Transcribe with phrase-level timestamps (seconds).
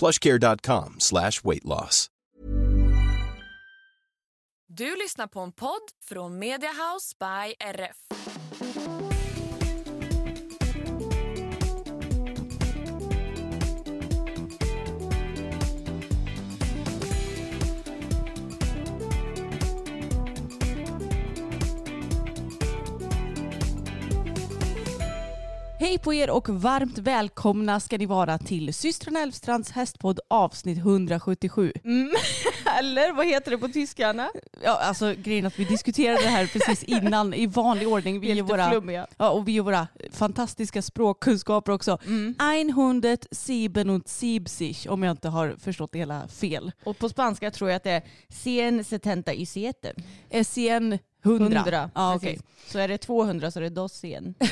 [0.00, 2.06] plushcare.com slash weight loss.
[4.68, 7.96] Du lyssnar på en podd från Mediahouse by RF.
[25.78, 31.72] Hej på er och varmt välkomna ska ni vara till systrarna Elfstrands hästpodd avsnitt 177.
[31.84, 32.12] Mm.
[32.78, 34.30] Eller vad heter det på tyska Anna?
[34.64, 38.20] Ja, alltså grejen att vi diskuterade det här precis innan i vanlig ordning.
[38.20, 39.06] Vi är våra, flummiga.
[39.18, 41.98] ja, och vi är våra fantastiska språkkunskaper också.
[42.06, 42.34] Mm.
[42.38, 46.72] Einhundet, sieben und siebzig om jag inte har förstått det hela fel.
[46.84, 49.92] Och på spanska tror jag att det är cien setenta y siete.
[50.44, 51.58] SCN 100.
[51.58, 51.90] 100.
[51.94, 52.40] Ja, precis.
[52.40, 52.40] okej.
[52.66, 54.34] Så är det 200 så är det dos cien.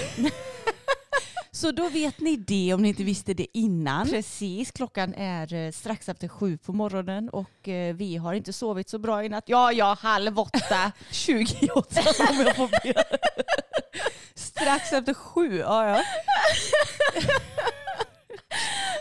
[1.55, 4.09] Så då vet ni det om ni inte visste det innan.
[4.09, 8.89] Precis, klockan är eh, strax efter sju på morgonen och eh, vi har inte sovit
[8.89, 9.45] så bra i natt.
[9.47, 10.93] Ja, ja, halv åtta.
[11.11, 13.05] 28 om jag får be.
[14.35, 15.59] Strax efter sju.
[15.59, 15.95] Ja, ja.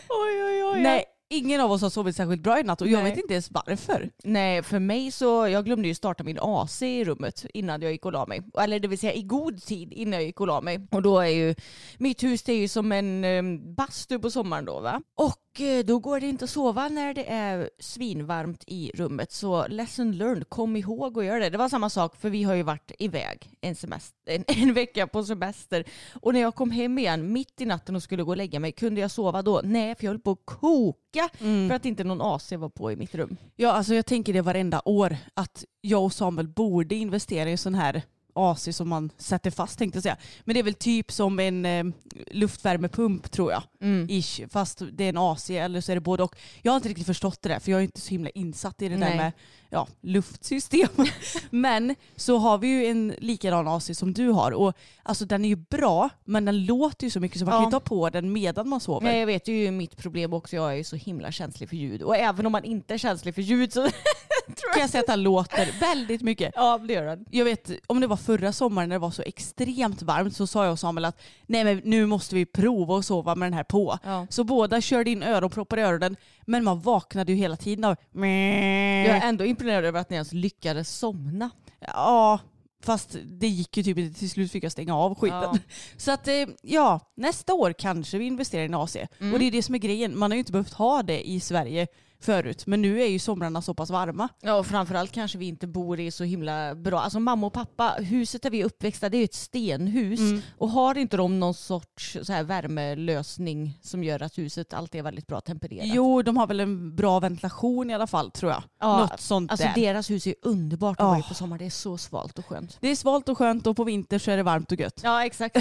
[0.09, 0.81] oj, oj, oj.
[0.81, 1.02] Nej,
[1.37, 3.11] ingen av oss har sovit särskilt bra i natt och jag Nej.
[3.11, 4.09] vet inte ens varför.
[4.23, 8.05] Nej, för mig så, jag glömde ju starta min AC i rummet innan jag gick
[8.05, 8.41] och la mig.
[8.59, 10.87] Eller det vill säga i god tid innan jag gick och la mig.
[10.91, 11.55] Och då är ju,
[11.97, 15.01] mitt hus det är ju som en um, bastu på sommaren då va.
[15.15, 15.42] Och
[15.85, 19.31] då går det inte att sova när det är svinvarmt i rummet.
[19.31, 21.49] Så lesson learned, kom ihåg att göra det.
[21.49, 25.07] Det var samma sak för vi har ju varit iväg en, semester, en, en vecka
[25.07, 25.83] på semester.
[26.21, 28.71] Och när jag kom hem igen mitt i natten och skulle gå och lägga mig,
[28.71, 29.61] kunde jag sova då?
[29.63, 31.69] Nej, för jag höll på att koka Mm.
[31.69, 33.37] för att inte någon AC var på i mitt rum.
[33.55, 37.57] Ja, alltså jag tänker det varenda år att jag och Samuel borde investera i en
[37.57, 38.01] sån här
[38.33, 40.17] AC som man sätter fast tänkte jag säga.
[40.43, 41.83] Men det är väl typ som en eh,
[42.31, 43.63] luftvärmepump tror jag.
[43.81, 44.07] Mm.
[44.09, 46.35] Ish, fast det är en AC eller så är det både och.
[46.61, 48.89] Jag har inte riktigt förstått det där för jag är inte så himla insatt i
[48.89, 49.17] det där Nej.
[49.17, 49.31] med
[49.69, 50.89] ja, luftsystem.
[51.49, 54.73] men så har vi ju en likadan AC som du har och
[55.03, 57.59] alltså den är ju bra men den låter ju så mycket så man Ja.
[57.59, 59.07] kan ju ta på den medan man sover.
[59.07, 60.55] Nej, jag vet det är ju mitt problem också.
[60.55, 62.01] Jag är ju så himla känslig för ljud.
[62.01, 63.81] Och även om man inte är känslig för ljud så
[64.73, 66.51] kan jag säga att den låter väldigt mycket.
[66.55, 67.25] Ja, det gör den.
[67.29, 70.63] Jag vet om det var förra sommaren när det var så extremt varmt så sa
[70.63, 73.63] jag och Samuel att nej men nu måste vi prova att sova med den här
[73.63, 73.99] på.
[74.03, 74.27] Ja.
[74.29, 76.15] Så båda körde in öronproppar i öronen
[76.45, 80.33] men man vaknade ju hela tiden av Jag är ändå imponerad över att ni ens
[80.33, 81.49] lyckades somna.
[81.79, 82.39] Ja,
[82.83, 84.19] fast det gick ju typ inte.
[84.19, 85.39] Till slut fick jag stänga av skiten.
[85.41, 85.57] Ja.
[85.97, 88.95] Så att eh, ja, nästa år kanske vi investerar i en AC.
[89.33, 90.19] Och det är det som är grejen.
[90.19, 91.87] Man har ju inte behövt ha det i Sverige
[92.23, 92.67] förut.
[92.67, 94.29] Men nu är ju somrarna så pass varma.
[94.41, 96.99] Ja, och framförallt kanske vi inte bor i så himla bra.
[97.01, 100.19] Alltså mamma och pappa, huset där vi är uppväxta, det är ju ett stenhus.
[100.57, 105.03] Och har inte de någon sorts så här värmelösning som gör att huset alltid är
[105.03, 105.87] väldigt bra tempererat?
[105.87, 108.63] Jo, de har väl en bra ventilation i alla fall tror jag.
[108.79, 109.75] Ja, Något sånt Alltså där.
[109.75, 111.59] deras hus är underbart att vara i på sommaren.
[111.59, 112.77] Det är så svalt och skönt.
[112.81, 114.99] Det är svalt och skönt och på vinter så är det varmt och gött.
[115.03, 115.57] Ja exakt.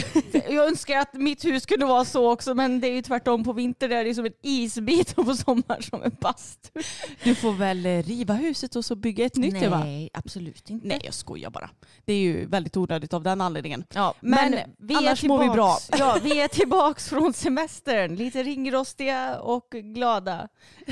[0.50, 3.44] Jag önskar att mitt hus kunde vara så också men det är ju tvärtom.
[3.44, 6.11] På vinter där är det som en isbit och på sommaren som en
[6.52, 6.80] bastu.
[7.24, 9.78] Du får väl riva huset och så bygga ett nytt va?
[9.84, 10.87] Nej absolut inte.
[10.87, 11.70] Nej jag skojar bara.
[12.04, 13.84] Det är ju väldigt onödigt av den anledningen.
[13.94, 15.78] Ja, men, Men vi är annars mår vi bra.
[15.99, 18.16] Ja, vi är tillbaks från semestern.
[18.16, 20.49] Lite ringrostiga och glada.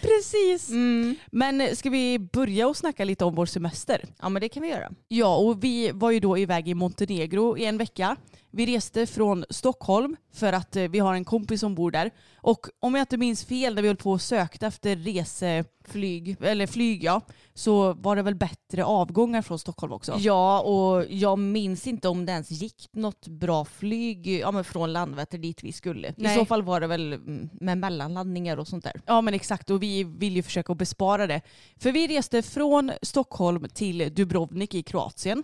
[0.00, 0.68] Precis.
[0.68, 1.16] Mm.
[1.30, 4.04] Men ska vi börja och snacka lite om vår semester?
[4.20, 4.90] Ja men det kan vi göra.
[5.08, 8.16] Ja, och vi var ju då iväg i Montenegro i en vecka.
[8.56, 12.10] Vi reste från Stockholm för att eh, vi har en kompis som bor där.
[12.36, 16.66] Och om jag inte minns fel när vi höll på och sökte efter reseflyg, eller
[16.66, 17.20] flyg ja,
[17.54, 20.16] så var det väl bättre avgångar från Stockholm också.
[20.18, 24.92] Ja, och jag minns inte om det ens gick något bra flyg ja, men från
[24.92, 26.14] Landvetter dit vi skulle.
[26.16, 26.32] Nej.
[26.32, 29.00] I så fall var det väl mm, med mellanlandningar och sånt där.
[29.06, 31.40] Ja men exakt och vi vill ju försöka bespara det.
[31.78, 35.42] För vi reste från Stockholm till Dubrovnik i Kroatien.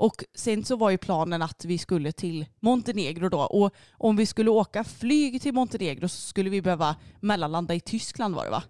[0.00, 3.40] Och sen så var ju planen att vi skulle till Montenegro då.
[3.40, 8.34] Och om vi skulle åka flyg till Montenegro så skulle vi behöva mellanlanda i Tyskland
[8.34, 8.62] var det va?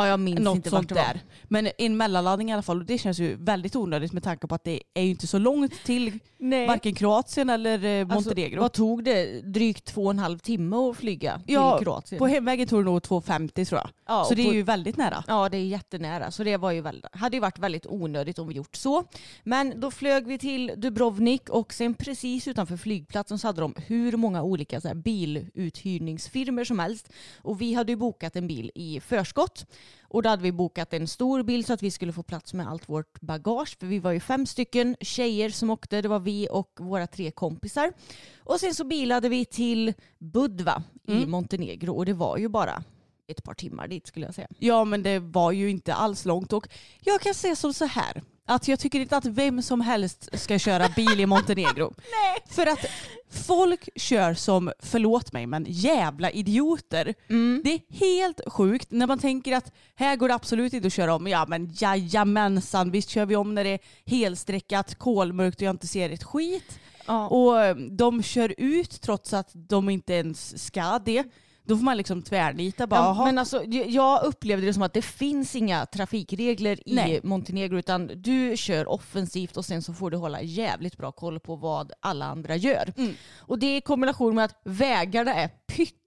[0.00, 1.02] Ja, jag minns Något inte vart det var.
[1.02, 1.20] där.
[1.44, 4.54] Men en mellanlandning i alla fall och det känns ju väldigt onödigt med tanke på
[4.54, 6.66] att det är ju inte så långt till Nej.
[6.66, 8.60] varken Kroatien eller eh, Alltså, Montenegro.
[8.60, 9.40] vad tog det?
[9.40, 12.18] Drygt två och en halv timme att flyga till ja, Kroatien?
[12.18, 13.90] på hemvägen tog det nog 2,50 tror jag.
[14.06, 15.24] Ja, så det är på- ju väldigt nära.
[15.28, 16.30] Ja, det är jättenära.
[16.30, 19.04] Så det var ju väl, hade ju varit väldigt onödigt om vi gjort så.
[19.44, 24.16] Men då flög vi till Dubrovnik och sen precis utanför flygplatsen så hade de hur
[24.16, 27.08] många olika så biluthyrningsfirmor som helst.
[27.42, 29.66] Och vi hade ju bokat en bil i förskott.
[30.02, 32.68] Och då hade vi bokat en stor bil så att vi skulle få plats med
[32.68, 33.78] allt vårt bagage.
[33.78, 36.02] För vi var ju fem stycken tjejer som åkte.
[36.02, 37.92] Det var vi och våra tre kompisar.
[38.38, 42.82] Och sen så bilade vi till Budva i Montenegro och det var ju bara
[43.28, 44.48] ett par timmar dit skulle jag säga.
[44.58, 46.68] Ja men det var ju inte alls långt och
[47.00, 50.58] jag kan säga som så här att jag tycker inte att vem som helst ska
[50.58, 51.94] köra bil i Montenegro.
[51.96, 52.38] Nej.
[52.48, 52.86] För att
[53.30, 57.14] folk kör som, förlåt mig, men jävla idioter.
[57.62, 61.14] Det är helt sjukt när man tänker att här går det absolut inte att köra
[61.14, 61.26] om.
[61.26, 65.86] Ja men jajamensan, visst kör vi om när det är helstreckat, kolmörkt och jag inte
[65.86, 66.78] ser ett skit.
[67.06, 67.28] Ja.
[67.28, 71.24] Och eh, de kör ut trots att de inte ens ska det.
[71.70, 73.00] Då får man liksom tvärnita bara.
[73.00, 77.20] Ja, "Jaha, men alltså, jag upplevde det som att det finns inga trafikregler i Nej.
[77.22, 81.56] Montenegro utan du kör offensivt och sen så får du hålla jävligt bra koll på
[81.56, 82.92] vad alla andra gör.
[82.96, 83.14] Mm.
[83.38, 85.50] Och det är i kombination med att vägarna är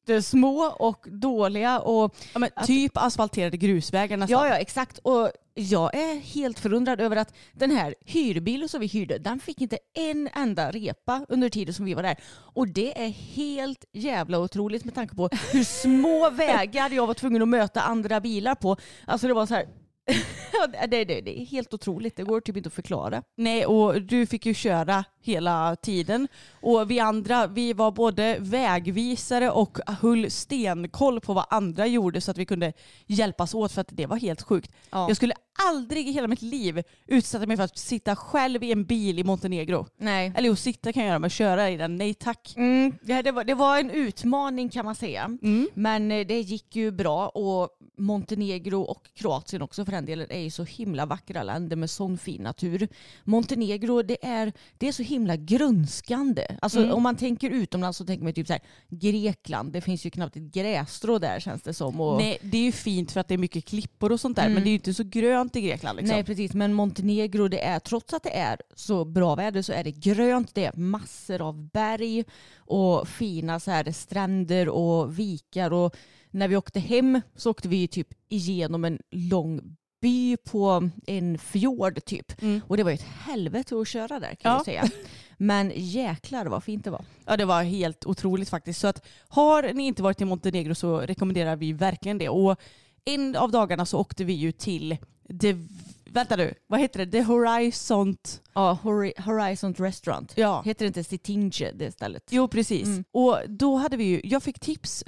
[0.06, 4.40] pyttesmå och dåliga och Ja, men typ asfalterade grusvägar nästan.
[4.40, 4.98] Ja, ja, exakt.
[4.98, 9.62] Och jag är helt förundrad över att den här hyrbilen som vi hyrde, den fick
[9.62, 12.18] inte en enda repa under tiden som vi var där.
[12.54, 17.42] Och det är helt jävla otroligt med tanke på hur små vägar jag var tvungen
[17.42, 18.78] att möta andra bilar på.
[19.08, 19.68] Alltså det var så här,
[20.88, 22.16] det, det, det är helt otroligt.
[22.16, 23.24] Det går typ inte att förklara.
[23.38, 26.28] Nej, och du fick ju köra hela tiden.
[26.62, 32.32] Och vi andra, vi var både vägvisare och höll stenkoll på vad andra gjorde så
[32.32, 32.74] att vi kunde
[33.06, 34.72] hjälpas åt för att det var helt sjukt.
[34.90, 35.08] Ja.
[35.08, 35.34] Jag skulle
[35.70, 39.24] aldrig i hela mitt liv utsätta mig för att sitta själv i en bil i
[39.24, 39.88] Montenegro.
[39.98, 40.34] Nej.
[40.36, 42.54] Eller jo, sitta kan jag göra, men köra i den, nej tack.
[42.56, 45.24] Mm, det, var, det var en utmaning kan man säga.
[45.24, 45.70] Mm.
[45.74, 50.40] Men eh, det gick ju bra och Montenegro och Kroatien också för den delen är
[50.40, 52.88] ju så himla vackra länder med sån fin natur.
[53.24, 56.46] Montenegro det är, det är så himla grönskande.
[56.62, 56.92] Alltså Mm.
[56.94, 60.36] om man tänker utomlands så tänker man typ så här Grekland, det finns ju knappt
[60.36, 62.02] ett grässtrå där känns det som.
[62.02, 64.44] Och, Nej, det är ju fint för att det är mycket klippor och sånt där,
[64.44, 64.54] Mm.
[64.54, 65.98] men det är ju inte så grönt i Grekland.
[65.98, 66.16] Liksom.
[66.16, 69.84] Nej precis, men Montenegro det är, trots att det är så bra väder så är
[69.84, 72.24] det grönt, det är massor av berg
[72.58, 75.96] och fina så här stränder och vikar och
[76.34, 82.06] när vi åkte hem så åkte vi typ igenom en lång by på en fjord
[82.06, 82.42] typ.
[82.42, 82.62] Mm.
[82.68, 84.58] Och det var ju ett helvete att köra där kan Ja.
[84.58, 84.90] jag säga.
[85.38, 87.06] Men jäklar vad fint det var.
[87.26, 88.80] Ja det var helt otroligt faktiskt.
[88.80, 92.30] Så att har ni inte varit i Montenegro så rekommenderar vi verkligen det.
[92.30, 92.60] Och
[93.06, 94.98] en av dagarna så åkte vi ju till
[95.30, 95.58] det,
[96.06, 97.12] vänta nu, vad heter det?
[97.12, 98.18] The Horizon.
[98.54, 100.34] Ja, Hori- Horizon Restaurant.
[100.36, 100.62] Ja.
[100.66, 102.24] Heter det inte Sitinje det stället?
[102.32, 102.86] Jo precis.
[102.88, 103.04] Mm.
[103.12, 105.04] Och då hade vi ju, jag fick tips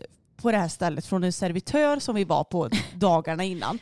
[0.45, 3.79] på det här stället från en servitör som vi var på dagarna innan.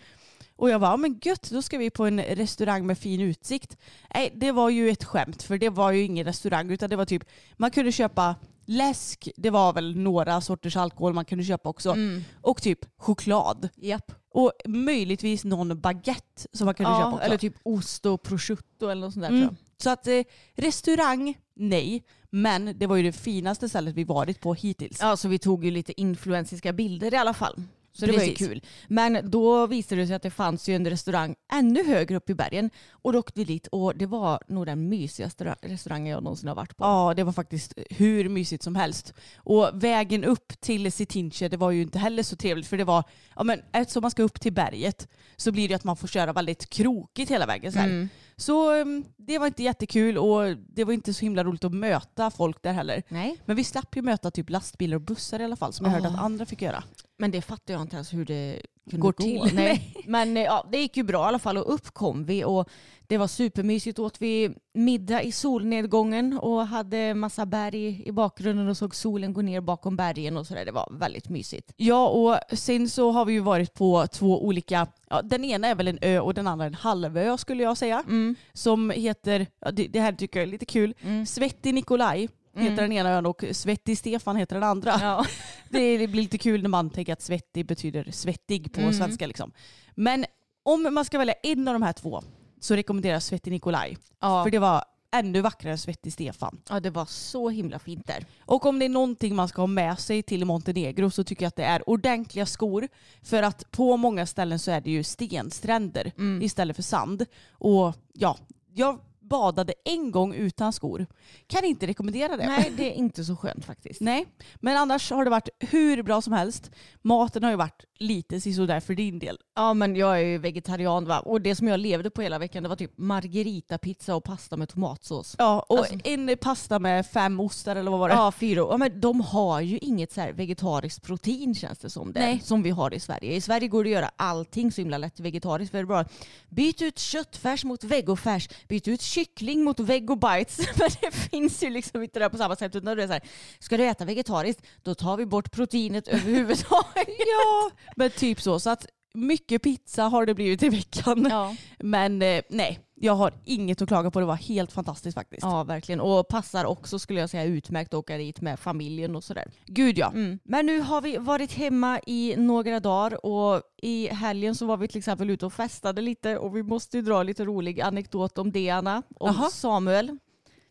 [0.55, 3.77] Och jag var, ja, men gött, då ska vi på en restaurang med fin utsikt.
[4.13, 7.05] Nej, det var ju ett skämt för det var ju ingen restaurang utan det var
[7.05, 7.23] typ,
[7.57, 8.35] man kunde köpa
[8.65, 11.91] läsk, det var väl några sorters alkohol man kunde köpa också.
[11.91, 12.23] Mm.
[12.41, 13.69] Och typ choklad.
[13.75, 14.11] Japp.
[14.33, 17.23] Och möjligtvis någon baguette som man kunde köpa Ja, också.
[17.25, 19.41] eller typ ost och prosciutto eller något sånt där Mm.
[19.41, 19.83] tror jag.
[19.83, 20.21] Så att eh,
[20.55, 22.03] restaurang, nej.
[22.29, 24.97] Men det var ju det finaste stället vi varit på hittills.
[25.01, 27.61] Ja, så vi tog ju lite influensiska bilder i alla fall.
[27.95, 28.47] Så det var ju Precis.
[28.47, 28.61] kul.
[28.87, 32.33] Men då visade det sig att det fanns ju en restaurang ännu högre upp i
[32.33, 32.69] bergen.
[32.91, 36.47] Och då åkte vi dit och det var nog den mysigaste ra- restaurangen jag någonsin
[36.47, 36.83] har varit på.
[36.83, 39.13] Ja, det var faktiskt hur mysigt som helst.
[39.37, 43.03] Och vägen upp till Sitinche, det var ju inte heller så trevligt för det var,
[43.35, 46.33] ja men eftersom man ska upp till berget så blir det att man får köra
[46.33, 47.71] väldigt krokigt hela vägen.
[47.71, 47.87] Så, här.
[47.89, 48.09] Mm.
[48.35, 52.31] så um, det var inte jättekul och det var inte så himla roligt att möta
[52.31, 53.03] folk där heller.
[53.07, 55.93] Nej, Men vi slapp ju möta typ lastbilar och bussar i alla fall som jag
[55.93, 56.11] hörde Ah.
[56.11, 56.83] att andra fick göra.
[57.17, 59.23] Men det fattar jag inte ens hur det kunde går gå.
[59.23, 59.55] till.
[59.55, 59.95] Nej.
[60.05, 62.69] Men ja, det gick ju bra i alla fall och upp kom vi och
[63.07, 63.99] det var supermysigt.
[63.99, 69.41] Åt vi middag i solnedgången och hade massa berg i bakgrunden och såg solen gå
[69.41, 70.65] ner bakom bergen och sådär.
[70.65, 71.71] Det var väldigt mysigt.
[71.75, 75.75] Ja, och sen så har vi ju varit på två olika, ja, den ena är
[75.75, 78.03] väl en ö och den andra en halvö skulle jag säga.
[78.07, 78.35] Mm.
[78.53, 81.25] Som heter, det, det här tycker jag är lite kul, Mm.
[81.25, 84.93] Svettig Nikolaj heter den ena ön och Svettig Stefan heter den andra.
[85.01, 85.25] Ja.
[85.69, 88.93] Det, det blir lite kul när man tänker att svettig betyder svettig på Mm.
[88.93, 89.27] svenska.
[89.27, 89.51] Liksom.
[89.95, 90.25] Men
[90.63, 92.23] om man ska välja en av de här två
[92.59, 93.97] så rekommenderar jag Svettig Nikolaj.
[94.21, 94.43] Ja.
[94.43, 94.83] För det var
[95.15, 96.61] ännu vackrare än Svettig Stefan.
[96.69, 98.25] ja, det var så himla fint där.
[98.45, 101.47] Och om det är någonting man ska ha med sig till Montenegro så tycker jag
[101.47, 102.87] att det är ordentliga skor.
[103.21, 106.11] För att på många ställen så är det ju stenstränder
[106.43, 107.25] istället för sand.
[107.51, 108.37] Och ja,
[108.73, 111.05] jag badade en gång utan skor.
[111.47, 112.45] Kan inte rekommendera det.
[112.47, 114.01] Nej, det är inte så skönt faktiskt.
[114.01, 114.25] Nej,
[114.59, 116.71] men annars har det varit hur bra som helst.
[117.01, 119.37] Maten har ju varit lite sisådär för din del.
[119.55, 122.63] Ja men jag är ju vegetarian va och det som jag levde på hela veckan
[122.63, 125.35] det var typ margaritapizza och pasta med tomatsås.
[125.39, 128.15] Ja, och Alltså- en pasta med fem ostar eller vad var det?
[128.15, 128.59] Ja, fyra.
[128.71, 132.13] Ja, men de har ju inget så här vegetariskt protein känns det som.
[132.13, 132.39] Det, Nej.
[132.43, 133.33] Som vi har i Sverige.
[133.35, 135.71] I Sverige går det att göra allting så himla lätt vegetariskt.
[135.71, 136.05] För det är bara
[136.49, 138.49] byt ut köttfärs mot vegofärs.
[138.67, 140.57] Byt ut kyckling mot vegobites.
[140.79, 142.75] Men det finns ju liksom inte där på samma sätt.
[142.75, 143.23] Utan det är så här,
[143.59, 147.07] ska du äta vegetariskt då tar vi bort proteinet överhuvudtaget.
[147.17, 148.59] Ja, men typ så.
[148.59, 151.27] Så att mycket pizza har det blivit i veckan.
[151.29, 151.55] Ja.
[151.79, 154.19] Men eh, nej, jag har inget att klaga på.
[154.19, 155.43] Det var helt fantastiskt faktiskt.
[155.43, 156.01] ja, verkligen.
[156.01, 159.51] Och passar också skulle jag säga utmärkt att åka dit med familjen och sådär.
[159.65, 160.11] Gud ja.
[160.11, 160.39] Mm.
[160.43, 164.87] Men nu har vi varit hemma i några dagar och i helgen så var vi
[164.87, 168.51] till exempel ute och festade lite och vi måste ju dra lite rolig anekdot om
[168.51, 169.49] det Anna, om Jaha.
[169.49, 170.17] Samuel.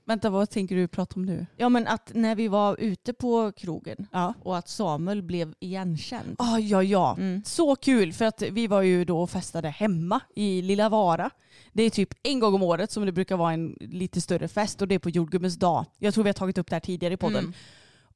[0.05, 1.47] Vänta, vad tänker du prata om nu?
[1.57, 4.35] Ja men att när vi var ute på krogen Ja.
[4.43, 6.37] och att Samuel blev igenkänd.
[6.39, 7.17] Ah, ja, ja.
[7.19, 7.43] Mm.
[7.45, 11.31] Så kul för att vi var ju då och festade hemma i Lilla Vara.
[11.73, 14.83] Det är typ en gång om året som det brukar vara en lite större fest
[14.83, 15.85] och det är på jordgubbens dag.
[15.99, 17.39] Jag tror vi har tagit upp det här tidigare i podden.
[17.45, 17.53] Mm.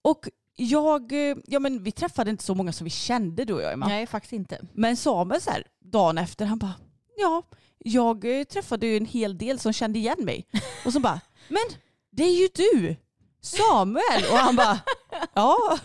[0.03, 3.63] Och jag, eh, ja men vi träffade inte så många som vi kände du och
[3.63, 3.89] jag Emma.
[3.89, 4.59] Nej faktiskt inte.
[4.73, 6.75] Men Samuel så här, dagen efter, han bara,
[7.17, 7.43] ja,
[7.79, 10.47] jag eh, träffade ju en hel del som kände igen mig.
[10.87, 11.63] Och så bara, men
[12.11, 12.97] det är ju du,
[13.41, 14.25] Samuel.
[14.31, 14.79] Och han bara,
[15.35, 15.79] ja.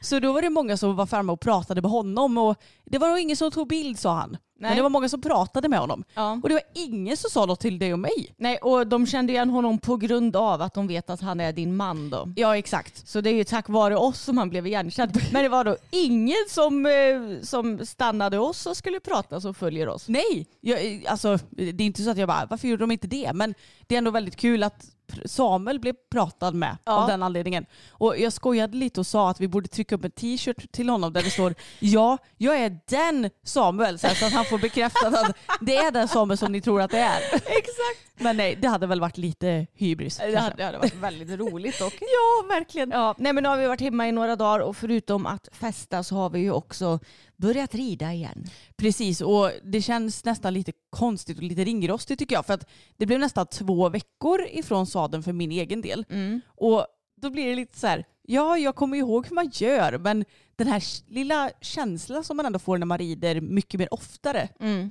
[0.00, 3.08] Så då var det många som var framme och pratade med honom och det var
[3.08, 4.36] nog ingen som tog bild sa han.
[4.62, 4.76] Men Nej.
[4.76, 6.04] det var många som pratade med honom.
[6.14, 6.40] Ja.
[6.42, 8.34] Och det var ingen som sa något till dig och mig.
[8.36, 11.52] Nej och de kände igen honom på grund av att de vet att han är
[11.52, 12.28] din man då.
[12.36, 13.08] Ja exakt.
[13.08, 15.20] Så det är ju tack vare oss som han blev igenkänd.
[15.32, 19.88] Men det var då ingen som, eh, som stannade oss och skulle prata som följer
[19.88, 20.08] oss.
[20.08, 23.32] Nej, jag, alltså, det är inte så att jag bara, varför gjorde de inte det?
[23.34, 23.54] Men
[23.86, 24.86] det är ändå väldigt kul att
[25.24, 26.92] Samuel blev pratad med Ja.
[26.92, 27.66] av den anledningen.
[27.90, 31.12] Och jag skojade lite och sa att vi borde trycka upp en t-shirt till honom
[31.12, 33.98] där det står ja, jag är den Samuel.
[33.98, 36.98] Så, att han får bekräftat att det är den Samuel som ni tror att det
[37.00, 37.20] är.
[37.34, 38.12] Exakt.
[38.14, 40.16] Men nej, det hade väl varit lite hybris.
[40.18, 41.94] Det hade, det hade varit väldigt roligt dock.
[42.00, 42.90] Ja, verkligen.
[42.90, 46.02] Ja, nej men nu har vi varit hemma i några dagar och förutom att festa
[46.02, 46.98] så har vi ju också
[47.42, 48.44] börjat rida igen.
[48.76, 52.46] Precis, och det känns nästan lite konstigt och lite ringrostigt tycker jag.
[52.46, 56.04] För att det blev nästan två veckor ifrån sadeln för min egen del.
[56.46, 56.86] Och
[57.22, 60.24] då blir det lite så här, ja jag kommer ihåg hur man gör men
[60.64, 64.48] den här lilla känslan som man ändå får när man rider mycket mer oftare,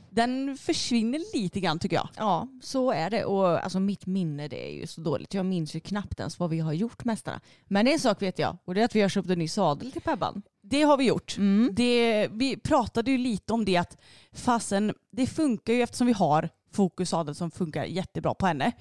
[0.10, 2.10] den försvinner lite grann tycker jag.
[2.18, 3.26] Ja, så är det.
[3.26, 5.34] Och alltså, mitt minne det är ju så dåligt.
[5.34, 7.42] Jag minns ju knappt ens vad vi har gjort mästarna.
[7.68, 9.92] Men en sak vet jag och det är att vi har köpt en ny sadel
[9.92, 10.42] till Pebban.
[10.64, 11.36] Det har vi gjort.
[11.72, 13.98] Det, vi pratade ju lite om det att
[14.34, 18.72] fasen, det funkar ju eftersom vi har fokussadel som funkar jättebra på henne.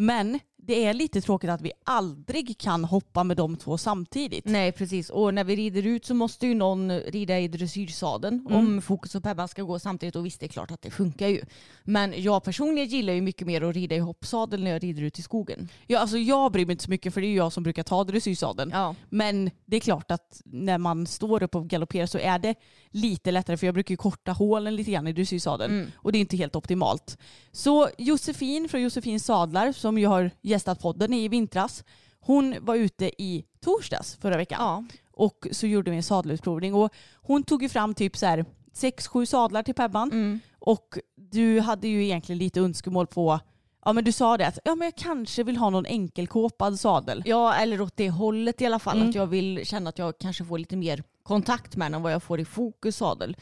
[0.00, 4.44] Men det är lite tråkigt att vi aldrig kan hoppa med de två samtidigt.
[4.44, 8.82] Nej precis och när vi rider ut så måste ju någon rida i dressyrsadeln om
[8.82, 11.42] Fokus och Pebban ska gå samtidigt och visst det är klart att det funkar ju.
[11.84, 15.18] Men jag personligen gillar ju mycket mer att rida i hoppsadel när jag rider ut
[15.18, 15.68] i skogen.
[15.86, 17.82] Ja, alltså jag bryr mig inte så mycket för det är ju jag som brukar
[17.82, 18.70] ta dressyrsadeln.
[18.74, 18.94] Ja.
[19.08, 22.54] Men det är klart att när man står upp och galopperar så är det
[22.90, 26.20] lite lättare för jag brukar ju korta hålen lite grann i dressyrsadeln och det är
[26.20, 27.18] inte helt optimalt.
[27.52, 31.84] Så Josefin från Josefins sadlar som ju har gästat podden i vintras
[32.20, 34.84] hon var ute i torsdags förra veckan Ja.
[35.12, 39.08] och så gjorde vi en sadelutprovning och hon tog ju fram typ så här sex,
[39.08, 43.40] sju sadlar till Pebban och du hade ju egentligen lite önskemål på
[43.84, 47.22] Ja men du sa det att ja, men jag kanske vill ha någon enkelkåpad sadel.
[47.26, 49.08] Ja, eller åt det hållet i alla fall.
[49.08, 52.12] Att jag vill känna att jag kanske får lite mer kontakt med den än vad
[52.12, 53.36] jag får i Fokus sadel.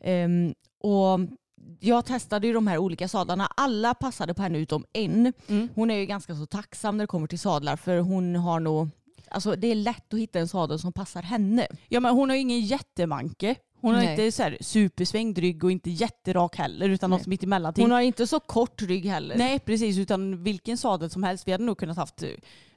[0.00, 1.20] Ehm, och
[1.80, 3.46] jag testade ju de här olika sadlarna.
[3.56, 5.32] Alla passade på henne utom en.
[5.74, 8.88] Hon är ju ganska så tacksam när det kommer till sadlar för hon har nog
[9.30, 11.66] Alltså det är lätt att hitta en sadel som passar henne.
[11.88, 13.54] Ja men hon har ju ingen jättemanke.
[13.80, 17.18] Hon har inte så här supersvängd rygg och inte jätterak heller utan Nej.
[17.18, 17.84] något mitt emellanting.
[17.84, 19.36] Hon har inte så kort rygg heller.
[19.36, 21.48] Nej precis utan vilken sadel som helst.
[21.48, 22.22] Vi hade nog kunnat haft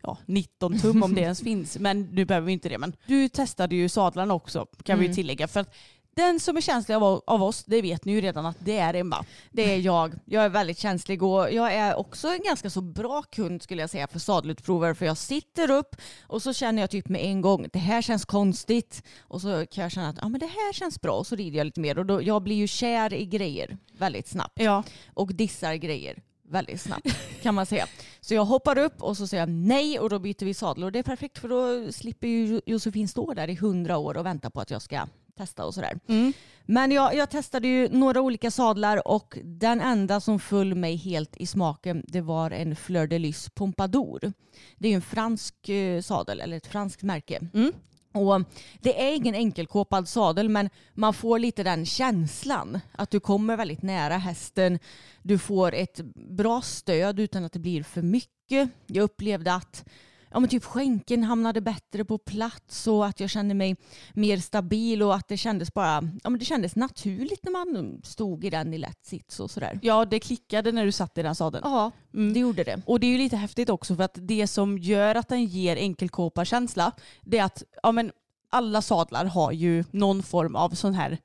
[0.01, 1.79] ja, 19 tum om det ens finns.
[1.79, 2.77] Men nu behöver vi inte det.
[2.77, 5.11] Men du testade ju sadlarna också kan vi Mm.
[5.11, 5.47] ju tillägga.
[5.47, 5.75] För att
[6.17, 8.93] den som är känslig av, av oss, det vet ni ju redan att det är
[8.93, 9.25] Emma.
[9.51, 10.13] Det är jag.
[10.25, 13.89] Jag är väldigt känslig och jag är också en ganska så bra kund skulle jag
[13.89, 15.95] säga för sadelutprovare för jag sitter upp
[16.27, 19.81] och så känner jag typ med en gång det här känns konstigt och så kan
[19.81, 21.97] jag känna att ja, men det här känns bra och så rider jag lite mer
[21.99, 24.83] och då, jag blir ju kär i grejer väldigt snabbt Ja.
[25.13, 27.07] och dissar grejer väldigt snabbt
[27.41, 27.87] kan man säga.
[28.21, 30.91] Så jag hoppar upp och så säger jag nej och då byter vi sadel och
[30.91, 34.49] det är perfekt för då slipper ju Josefin stå där i hundra år och vänta
[34.49, 35.07] på att jag ska
[35.37, 35.99] testa och sådär.
[36.07, 36.33] Mm.
[36.65, 41.37] Men jag, jag testade ju några olika sadlar och den enda som föll mig helt
[41.37, 44.33] i smaken det var en Fleur de Lys Pompadour.
[44.77, 47.39] Det är ju en fransk eh, sadel, eller ett franskt märke.
[47.53, 47.71] Mm.
[48.11, 48.41] Och
[48.79, 53.81] det är ingen enkelkåpad sadel men man får lite den känslan att du kommer väldigt
[53.81, 54.79] nära hästen.
[55.21, 58.69] Du får ett bra stöd utan att det blir för mycket.
[58.87, 59.85] Jag upplevde att
[60.31, 63.75] ja, men typ skänken hamnade bättre på plats och att jag kände mig
[64.13, 68.45] mer stabil och att det kändes bara ja, men det kändes naturligt när man stod
[68.45, 69.79] i den i lätt sits och sådär.
[69.81, 71.61] ja, det klickade när du satt i den sadeln.
[71.65, 72.33] Ja, Mm.
[72.33, 72.81] det gjorde det.
[72.85, 75.75] Och det är ju lite häftigt också för att det som gör att den ger
[75.75, 76.91] enkelkåparkänsla
[77.21, 78.11] det är att ja, men
[78.49, 81.17] alla sadlar har ju någon form av sån här,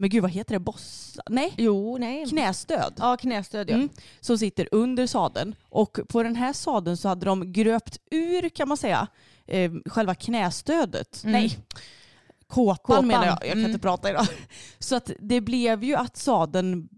[0.00, 1.22] men gud vad heter det, bossa?
[1.30, 2.26] Nej, Jo, nej.
[2.26, 2.94] knästöd.
[2.98, 3.74] Ja, knästöd ja.
[3.74, 3.88] Mm.
[4.20, 5.54] Som sitter under sadeln.
[5.68, 9.06] Och på den här sadeln så hade de gröpt ur kan man säga
[9.46, 11.20] eh, själva knästödet.
[11.24, 11.32] Mm.
[11.32, 11.58] Nej,
[12.46, 13.06] kåpan, Kåpan.
[13.06, 13.32] menar jag.
[13.34, 13.70] Jag kan Mm.
[13.70, 14.26] inte prata idag.
[14.78, 16.88] Så att det blev ju att sadeln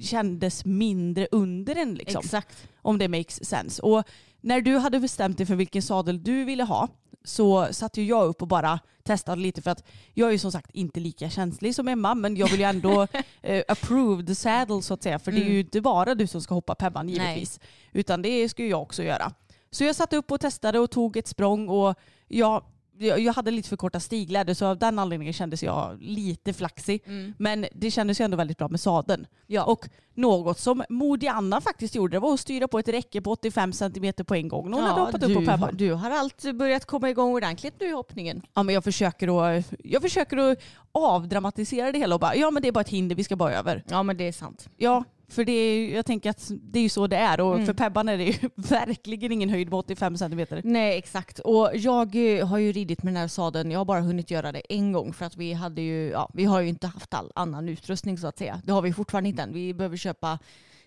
[0.00, 2.68] kändes mindre under den liksom Exakt.
[2.82, 3.82] om det makes sense.
[3.82, 4.04] Och
[4.40, 6.88] när du hade bestämt dig för vilken sadel du ville ha
[7.26, 10.52] så satte ju jag upp och bara testade lite för att jag är ju som
[10.52, 13.06] sagt inte lika känslig som Emma men jag vill ju ändå
[13.42, 15.60] eh, approve the saddle så att säga för det är ju Mm.
[15.60, 17.60] inte bara du som ska hoppa Pebban givetvis
[17.92, 19.32] utan det ska ju jag också göra.
[19.70, 21.94] Så jag satte upp och testade och tog ett språng och
[22.28, 22.64] jag,
[22.98, 27.02] jag hade lite för korta stigläder så av den anledningen kändes jag lite flaxig.
[27.38, 29.26] Men det kändes ju ändå väldigt bra med sadeln.
[29.46, 29.64] Ja.
[29.64, 33.30] Och något som modig Anna faktiskt gjorde det var att styra på ett räcke på
[33.32, 35.76] 85 cm på en gång när hon hade hoppat upp på du, Pebban.
[35.76, 38.42] du har allt börjat komma igång ordentligt nu i hoppningen.
[38.54, 40.58] Ja, men jag, försöker att, jag försöker att
[40.92, 43.54] avdramatisera det hela och bara ja men det är bara ett hinder vi ska bara
[43.54, 43.84] över.
[43.88, 44.68] Ja men det är sant.
[44.76, 47.66] Ja, för det är, jag tänker att det är ju så det är och Mm.
[47.66, 50.46] för Pebban är det ju verkligen ingen höjd på 85 cm.
[50.64, 51.38] Nej exakt.
[51.38, 53.70] Och jag eh, har ju ridit med den här sadeln.
[53.70, 56.44] Jag har bara hunnit göra det en gång för att vi hade ju, ja, vi
[56.44, 58.60] har ju inte haft all annan utrustning så att säga.
[58.64, 59.52] Det har vi fortfarande inte än.
[59.52, 60.38] Vi behöver köpa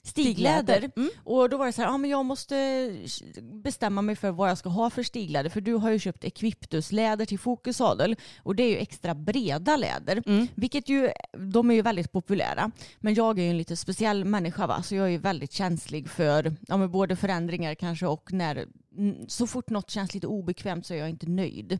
[0.03, 0.91] stigläder.
[0.95, 1.09] Mm.
[1.23, 2.89] Och då var det så här, ja men jag måste
[3.41, 5.49] bestämma mig för vad jag ska ha för stigläder.
[5.49, 8.15] För du har ju köpt Equiptus-läder till Fokus sadel.
[8.43, 10.23] Och det är ju extra breda läder.
[10.25, 10.47] Mm.
[10.55, 12.71] Vilket ju, de är ju väldigt populära.
[12.99, 14.83] Men jag är ju en lite speciell människa va.
[14.83, 18.67] Så jag är ju väldigt känslig för ja, men både förändringar kanske och när
[19.27, 21.79] så fort något känns lite obekvämt så är jag inte nöjd.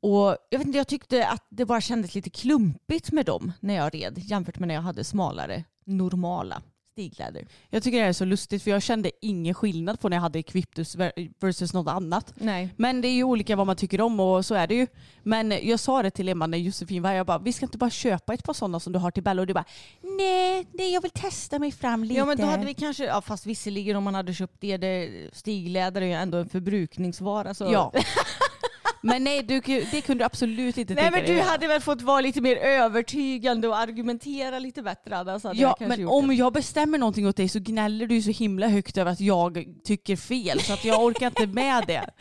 [0.00, 3.74] Och jag vet inte, jag tyckte att det bara kändes lite klumpigt med dem när
[3.74, 6.62] jag red jämfört med när jag hade smalare normala
[6.92, 7.46] stigläder.
[7.70, 10.22] Jag tycker det här är så lustigt för jag kände ingen skillnad på när jag
[10.22, 12.32] hade Equiptus ver- versus något annat.
[12.36, 12.68] Nej.
[12.76, 14.86] Men det är ju olika vad man tycker om och så är det ju.
[15.22, 17.78] Men jag sa det till Emma när Josefin var här, jag bara vi ska inte
[17.78, 19.64] bara köpa ett par sådana som du har till Bella och du bara
[20.02, 22.14] nej, nej jag vill testa mig fram lite.
[22.18, 25.10] Ja men då hade vi kanske, ja, fast visserligen om man hade köpt det, det
[25.32, 27.54] stigläder är ju ändå en förbrukningsvara.
[27.54, 27.64] Så.
[27.72, 27.92] Ja.
[29.02, 29.60] Men nej, du,
[29.90, 31.50] det kunde du absolut inte Nej tänka men dig du göra.
[31.50, 35.40] hade väl fått vara lite mer övertygande och argumentera lite bättre Anna.
[35.40, 36.34] Så hade Ja, jag men om det.
[36.34, 40.16] jag bestämmer någonting åt dig så gnäller du så himla högt över att jag tycker
[40.16, 42.06] fel så att jag orkar inte med det.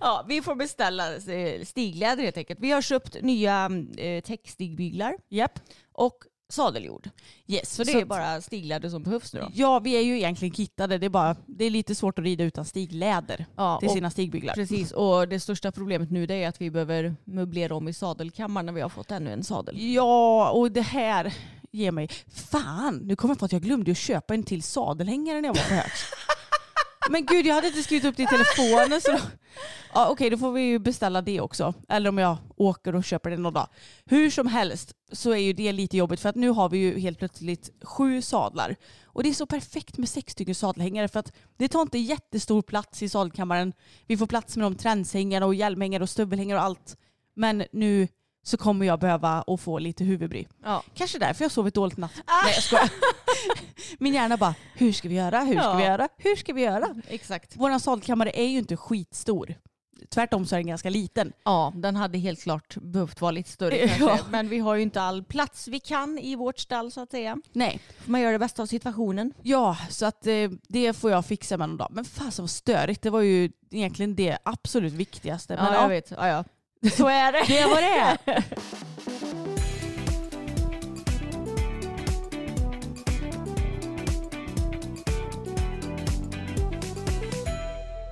[0.00, 2.60] Ja, vi får beställa eh, stigläder helt enkelt.
[2.62, 5.58] Vi har köpt nya eh, täcksstigbyglar Japp.
[5.92, 6.14] och
[6.52, 7.10] sadeljord.
[7.46, 9.50] Yes, Så det så är bara stigläder som behövs nu då.
[9.54, 10.98] Ja, vi är ju egentligen kittade.
[10.98, 14.54] Det är, bara, det är lite svårt att rida utan stigläder Ja, till sina stigbyglar.
[14.54, 18.66] Precis, och det största problemet nu det är att vi behöver möblera om i sadelkammaren
[18.66, 19.92] när vi har fått ännu en sadel.
[19.94, 21.34] Ja, och det här
[21.70, 22.08] ger mig...
[22.50, 25.54] Fan, nu kommer jag på att jag glömde att köpa en till sadelhängare när jag
[25.54, 26.04] var på Hertz.
[27.10, 29.00] Men gud, jag hade inte skrivit upp det i telefonen.
[29.00, 29.18] Så...
[29.94, 31.74] Ja, Okej, då får vi ju beställa det också.
[31.88, 33.68] Eller om jag åker och köper det någon dag.
[34.04, 36.98] Hur som helst så är ju det lite jobbigt för att nu har vi ju
[36.98, 38.76] helt plötsligt sju sadlar.
[39.04, 42.62] Och det är så perfekt med sex stycken sadelhängare för att det tar inte jättestor
[42.62, 43.72] plats i sadelkammaren.
[44.06, 46.96] Vi får plats med de tränshängare och hjälmhängare och stövelhängare och allt.
[47.34, 48.08] Men nu
[48.42, 50.46] så kommer jag behöva att få lite huvudbry.
[50.64, 50.82] Ja.
[50.94, 52.12] Kanske därför jag sovit dåligt natt.
[52.44, 52.90] Nej jag skojar.
[53.98, 55.40] Min hjärna bara, hur ska vi göra?
[55.40, 55.74] Hur ska Ja.
[55.76, 56.08] vi göra?
[56.18, 56.94] Hur ska vi göra?
[57.08, 57.52] Exakt.
[57.56, 59.54] Vår sadelkammare är ju inte skitstor.
[60.10, 61.32] tvärtom så är den ganska liten.
[61.44, 63.88] Ja, den hade helt klart behövt vara lite större Ja.
[63.98, 64.26] kanske.
[64.30, 67.36] Men vi har ju inte all plats vi kan i vårt stall så att säga.
[67.52, 67.80] Nej.
[68.04, 69.32] Man göra det bästa av situationen.
[69.42, 71.88] Ja, så att eh, det får jag fixa med någon dag.
[71.90, 75.56] Men fasen vad störigt, det var ju egentligen det absolut viktigaste.
[75.56, 76.10] Men, Ja, jag vet.
[76.10, 76.44] Ja, ja.
[76.90, 77.44] Så är det.
[77.48, 78.44] Det är vad det är.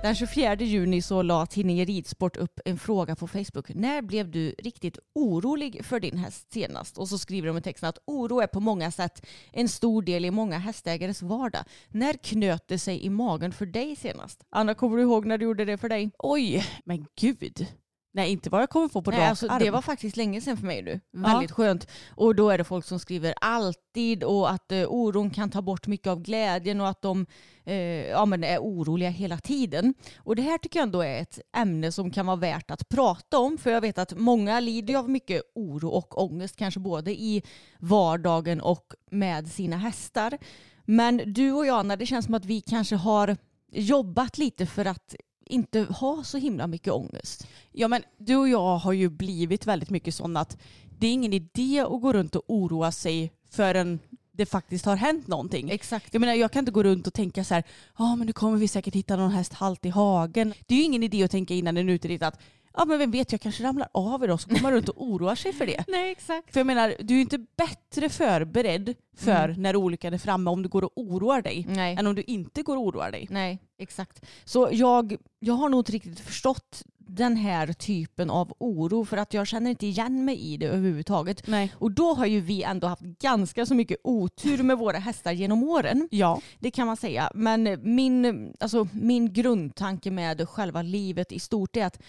[0.03, 3.69] Den 24 juni så la tidningen Ridsport upp en fråga på Facebook.
[3.69, 6.97] När blev du riktigt orolig för din häst senast?
[6.97, 10.25] Och så skriver de i texten att oro är på många sätt en stor del
[10.25, 11.63] i många hästägares vardag.
[11.89, 14.43] När knöt det sig i magen för dig senast?
[14.49, 16.11] Anna, kommer du ihåg när du gjorde det för dig?
[16.17, 17.67] Oj, men gud.
[18.13, 19.59] Nej, inte vad jag kommer få på Nej, rak alltså, arm.
[19.59, 20.99] det var faktiskt länge sedan för mig nu.
[21.11, 21.87] Väldigt skönt.
[22.15, 25.87] Och då är det folk som skriver alltid och att eh, oron kan ta bort
[25.87, 27.25] mycket av glädjen och att de
[27.63, 27.75] eh,
[28.09, 29.93] ja, men är oroliga hela tiden.
[30.17, 33.37] Och det här tycker jag ändå är ett ämne som kan vara värt att prata
[33.39, 33.57] om.
[33.57, 37.43] För jag vet att många lider av mycket oro och ångest, kanske både i
[37.79, 40.37] vardagen och med sina hästar.
[40.85, 43.37] Men du och jag, Anna, det känns som att vi kanske har
[43.71, 45.15] jobbat lite för att
[45.51, 47.47] inte ha så himla mycket ångest.
[47.71, 50.57] Ja, men du och jag har ju blivit väldigt mycket sådana att
[50.99, 53.99] det är ingen idé att gå runt och oroa sig förrän
[54.31, 55.69] det faktiskt har hänt någonting.
[55.69, 56.13] Exakt.
[56.13, 57.63] Jag menar, jag kan inte gå runt och tänka så här,
[57.97, 60.53] ja men nu kommer vi säkert hitta någon häst halt i hagen.
[60.67, 62.39] Det är ju ingen idé att tänka innan ute dit att,
[62.73, 65.35] ja men vem vet, jag kanske ramlar av idag så kommer man runt och oroar
[65.35, 65.83] sig för det.
[65.87, 66.53] Nej, exakt.
[66.53, 70.63] För jag menar, du är ju inte bättre förberedd för när olyckan är framme om
[70.63, 71.95] du går och oroar dig Nej.
[71.99, 73.27] än om du inte går och oroar dig.
[73.29, 74.25] Nej, exakt.
[74.45, 76.83] Så jag, jag har nog inte riktigt förstått
[77.15, 81.47] den här typen av oro för att jag känner inte igen mig i det överhuvudtaget.
[81.47, 81.73] Nej.
[81.75, 85.63] Och då har ju vi ändå haft ganska så mycket otur med våra hästar genom
[85.63, 86.07] åren.
[86.11, 86.41] Ja.
[86.59, 87.31] Det kan man säga.
[87.35, 91.99] Men min, alltså, min grundtanke med själva livet i stort är att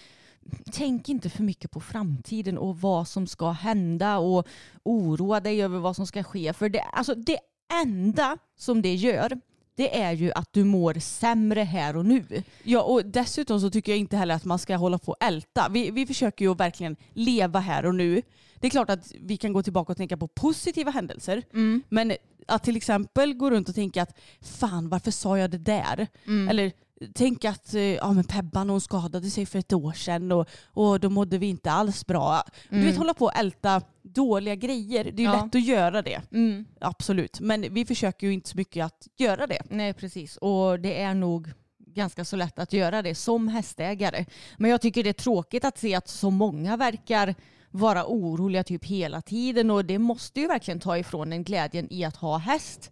[0.71, 4.47] tänk inte för mycket på framtiden och vad som ska hända och
[4.83, 6.53] oroa dig över vad som ska ske.
[6.53, 7.39] För det, alltså, det
[7.83, 9.39] enda som det gör
[9.75, 12.43] det är ju att du mår sämre här och nu.
[12.63, 15.69] Ja och dessutom så tycker jag inte heller att man ska hålla på och älta.
[15.69, 18.21] Vi, vi försöker ju verkligen leva här och nu.
[18.59, 21.43] Det är klart att vi kan gå tillbaka och tänka på positiva händelser.
[21.89, 22.13] Men
[22.47, 26.07] att till exempel gå runt och tänka att fan varför sa jag det där?
[26.49, 26.71] Eller
[27.13, 30.99] tänk att eh, ja, men Pebban hon skadade sig för ett år sedan och, och
[30.99, 32.43] då mådde vi inte alls bra.
[32.69, 35.03] Du vet hålla på och älta dåliga grejer.
[35.03, 35.43] Det är ju Ja.
[35.45, 36.21] lätt att göra det.
[36.79, 37.39] Absolut.
[37.39, 39.61] Men vi försöker ju inte så mycket att göra det.
[39.69, 41.51] Nej precis och det är nog
[41.95, 44.25] ganska så lätt att göra det som hästägare.
[44.57, 47.35] Men jag tycker det är tråkigt att se att så många verkar
[47.71, 52.03] vara oroliga typ hela tiden och det måste ju verkligen ta ifrån en glädjen i
[52.03, 52.91] att ha häst.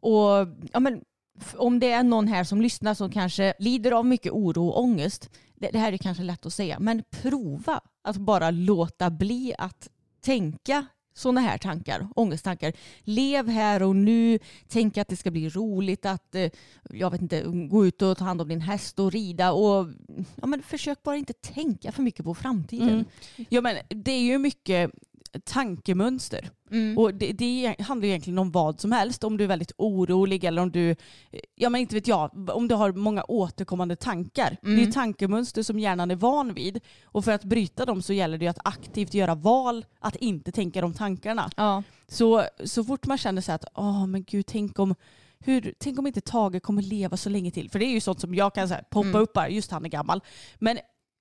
[0.00, 1.00] Och ja, men,
[1.56, 5.30] om det är någon här som lyssnar som kanske lider av mycket oro och ångest,
[5.54, 9.88] det, det här är kanske lätt att säga, men prova att bara låta bli att
[10.20, 12.72] tänka sådana här tankar, ångesttankar.
[13.00, 16.50] Lev här och nu, tänk att det ska bli roligt att eh,
[16.90, 19.88] jag vet inte, gå ut och ta hand om din häst och rida och
[20.34, 22.88] ja, men försök bara inte tänka för mycket på framtiden.
[22.88, 23.04] Mm.
[23.48, 24.90] Ja men det är ju mycket
[25.44, 26.50] tankemönster.
[26.70, 26.98] Mm.
[26.98, 29.24] Och det, det handlar egentligen om vad som helst.
[29.24, 30.96] Om du är väldigt orolig eller om du,
[31.54, 34.56] ja men inte vet jag, om du har många återkommande tankar.
[34.62, 36.80] Det är ju tankemönster som hjärnan är van vid.
[37.04, 40.80] Och för att bryta dem så gäller det att aktivt göra val att inte tänka
[40.80, 41.50] de tankarna.
[41.56, 41.82] Ja.
[42.08, 44.94] Så, så fort man känner sig att, åh men gud tänk om
[45.38, 47.70] hur, tänk om inte Tage kommer leva så länge till.
[47.70, 49.84] För det är ju sånt som jag kan så här, poppa upp bara, just han
[49.84, 50.20] är gammal.
[50.58, 50.78] Men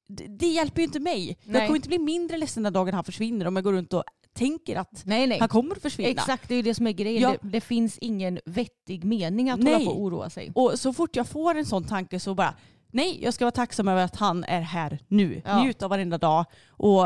[0.07, 1.37] det, det hjälper ju inte mig.
[1.43, 1.65] Jag Nej.
[1.67, 4.75] kommer inte bli mindre ledsen den dagen han försvinner om jag går runt och tänker
[4.75, 5.39] att Nej, nej.
[5.39, 6.09] han kommer att försvinna.
[6.09, 7.21] Exakt, det är ju det som är grejen.
[7.21, 7.35] Ja.
[7.41, 9.73] Det, det finns ingen vettig mening att Nej.
[9.73, 10.51] hålla på och oroa sig.
[10.55, 12.53] Och så fort jag får en sån tanke så bara,
[12.91, 15.41] nej jag ska vara tacksam över att han är här nu.
[15.45, 15.63] Ja.
[15.63, 16.45] Njut av varenda dag.
[16.67, 17.05] Och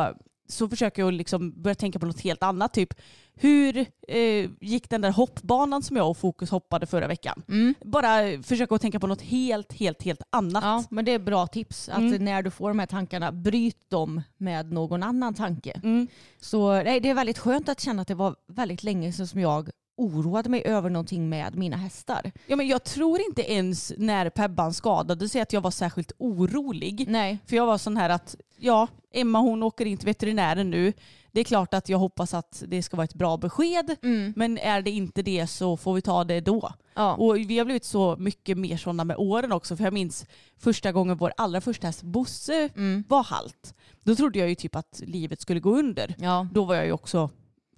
[0.49, 2.73] så försöker jag liksom börja tänka på något helt annat.
[2.73, 2.93] Typ
[3.33, 7.43] hur eh, gick den där hoppbanan som jag och Fokus hoppade förra veckan?
[7.85, 10.63] Bara försöka att tänka på något helt, helt, helt annat.
[10.63, 11.89] Ja, men det är bra tips.
[11.89, 12.25] Att Mm.
[12.25, 15.71] när du får de här tankarna, bryt dem med någon annan tanke.
[15.83, 16.07] Mm.
[16.39, 19.39] Så nej, det är väldigt skönt att känna att det var väldigt länge sedan som
[19.39, 22.31] jag oroade mig över någonting med mina hästar.
[22.47, 27.05] Ja, men jag tror inte ens när Pebban skadade sig att jag var särskilt orolig.
[27.07, 27.37] Nej.
[27.45, 30.93] För jag var sån här att, ja, Emma hon åker in till veterinären nu.
[31.31, 33.95] Det är klart att jag hoppas att det ska vara ett bra besked.
[34.35, 36.73] Men är det inte det så får vi ta det då.
[36.93, 37.15] Ja.
[37.15, 39.77] Och vi har blivit så mycket mer sådana med åren också.
[39.77, 40.25] För jag minns
[40.57, 42.69] första gången vår allra första häst Bosse
[43.07, 43.75] var halt.
[44.03, 46.15] Då trodde jag ju typ att livet skulle gå under.
[46.19, 46.47] Ja.
[46.53, 47.29] Då var jag ju också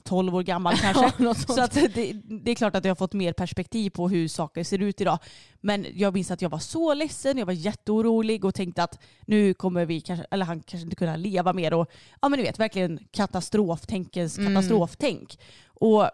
[0.04, 1.12] 12 år gammal kanske.
[1.24, 4.28] Ja, så att det, det är klart att jag har fått mer perspektiv på hur
[4.28, 5.20] saker ser ut idag.
[5.62, 9.54] Men jag minns att jag var så ledsen, jag var jätteorolig och tänkte att nu
[9.54, 12.60] kommer vi kanske, eller han kanske inte kunna leva mer och ja men du vet
[12.60, 14.54] verkligen katastroftänkens Mm.
[14.54, 15.38] katastroftänk.
[15.68, 16.10] Och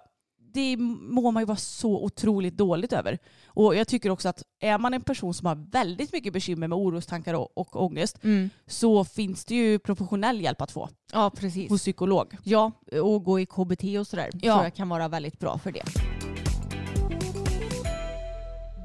[0.58, 3.18] det mår man ju vara så otroligt dåligt över.
[3.48, 6.78] Och jag tycker också att är man en person som har väldigt mycket bekymmer med
[6.78, 8.50] orostankar och, och ångest Mm.
[8.68, 11.70] så finns det ju professionell hjälp att få Ja, precis.
[11.70, 12.38] hos psykolog.
[12.44, 14.30] Ja, och gå i KBT och sådär.
[14.34, 14.54] Ja.
[14.54, 15.84] tror jag kan vara väldigt bra för det.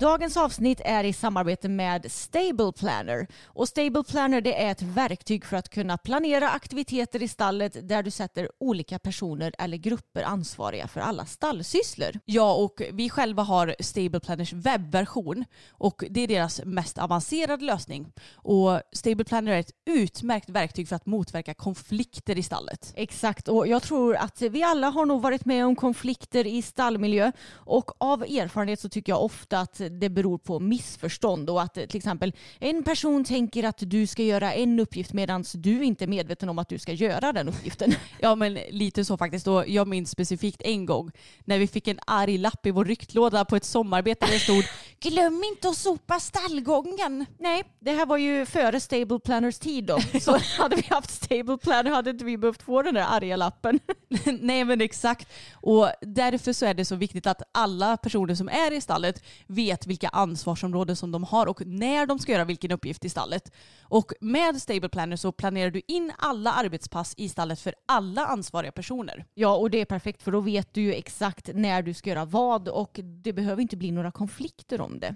[0.03, 3.27] Dagens avsnitt är i samarbete med Stable Planner.
[3.45, 8.03] Och Stable Planner det är ett verktyg för att kunna planera aktiviteter i stallet där
[8.03, 12.13] du sätter olika personer eller grupper ansvariga för alla stallsysslor.
[12.25, 18.13] Ja, och vi själva har Stable Planners webbversion och det är deras mest avancerade lösning.
[18.35, 22.93] Och Stable Planner är ett utmärkt verktyg för att motverka konflikter i stallet.
[22.97, 27.33] Exakt, och jag tror att vi alla har nog varit med om konflikter i stallmiljö
[27.55, 31.97] och av erfarenhet så tycker jag ofta att det beror på missförstånd och att till
[31.97, 36.49] exempel en person tänker att du ska göra en uppgift medan du inte är medveten
[36.49, 37.95] om att du ska göra den uppgiften.
[38.21, 39.47] Ja, men lite så faktiskt.
[39.47, 41.11] Och jag minns specifikt en gång
[41.45, 44.65] när vi fick en arg lapp i vår ryktlåda på ett sommarbete där det stod
[45.03, 47.27] Glöm inte att sopa stallgången.
[47.39, 50.01] Nej, det här var ju före Stable Planners tid då.
[50.21, 53.81] Så hade vi haft Stable Planner hade inte vi behövt få den där arga lappen.
[54.41, 55.29] Nej men exakt.
[55.53, 59.82] Och därför så är det så viktigt att alla personer som är i stallet vet
[59.87, 63.53] vilka ansvarsområden som de har och när de ska göra vilken uppgift i stallet.
[63.83, 68.73] Och med Stable Planner så planerar du in alla arbetspass i stallet för alla ansvariga
[68.73, 69.27] personer.
[69.35, 72.25] Ja, och det är perfekt för då vet du ju exakt när du ska göra
[72.25, 75.15] vad och det behöver inte bli några konflikter om det.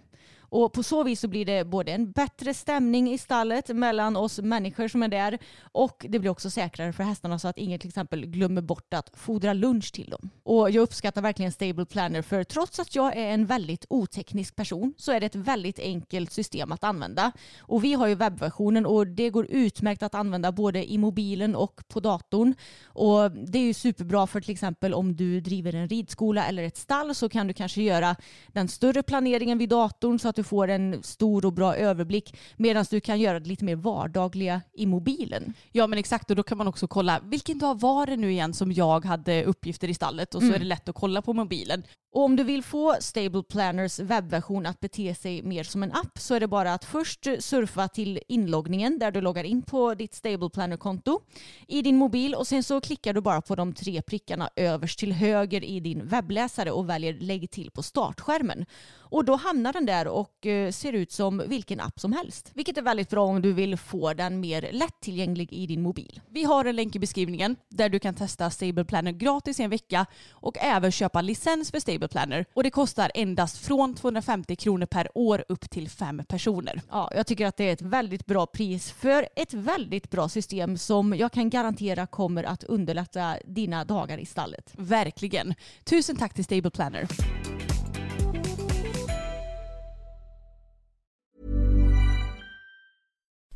[0.49, 4.41] Och på så vis så blir det både en bättre stämning i stallet mellan oss
[4.41, 5.39] människor som är där
[5.73, 9.11] och det blir också säkrare för hästarna så att ingen till exempel glömmer bort att
[9.15, 10.31] fodra lunch till dem.
[10.43, 14.95] Och jag uppskattar verkligen Stable Planner för trots att jag är en väldigt oteknisk person
[14.97, 17.33] så är det ett väldigt enkelt system att använda.
[17.59, 21.89] Och vi har ju webbversionen och det går utmärkt att använda både i mobilen och
[21.89, 22.55] på datorn.
[22.85, 26.77] Och det är ju superbra för till exempel om du driver en ridskola eller ett
[26.77, 28.17] stall så kan du kanske göra
[28.49, 32.85] den större planeringen vid datorn så att du får en stor och bra överblick medan
[32.91, 35.55] du kan göra det lite mer vardagliga i mobilen.
[35.73, 38.55] Ja men exakt och då kan man också kolla vilken dag var det nu igen
[38.55, 41.83] som jag hade uppgifter i stallet och så är det lätt att kolla på mobilen.
[42.13, 46.19] Och om du vill få Stable Planners webbversion att bete sig mer som en app
[46.19, 50.15] så är det bara att först surfa till inloggningen där du loggar in på ditt
[50.15, 51.21] Stable Planner-konto
[51.69, 55.13] i din mobil och sen så klickar du bara på de tre prickarna överst till
[55.13, 58.67] höger i din webbläsare och väljer lägg till på startskärmen.
[59.09, 62.51] Och då hamnar den där och eh, ser ut som vilken app som helst.
[62.55, 66.21] Vilket är väldigt bra om du vill få den mer lättillgänglig i din mobil.
[66.29, 69.71] Vi har en länk i beskrivningen där du kan testa Stable Planner gratis i en
[69.71, 72.45] vecka och även köpa licens för Stable Planner.
[72.55, 76.81] Och det kostar endast från 250 kronor per år upp till fem personer.
[76.91, 80.79] Ja, jag tycker att det är ett väldigt bra pris för ett väldigt bra system
[80.79, 84.73] som jag kan garantera kommer att underlätta dina dagar i stallet.
[84.73, 85.55] Verkligen.
[85.85, 87.09] Tusen tack till Stable Planner.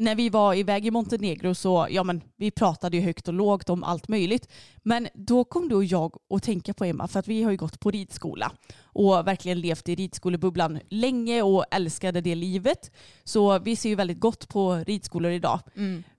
[0.00, 3.70] När vi var iväg i Montenegro så, ja men vi pratade ju högt och lågt
[3.70, 4.48] om allt möjligt.
[4.82, 7.56] Men då kom du och jag att tänka på Emma, för att vi har ju
[7.56, 12.90] gått på ridskola och verkligen levt i ridskolebubblan länge och älskade det livet.
[13.24, 15.60] Så vi ser ju väldigt gott på ridskolor idag.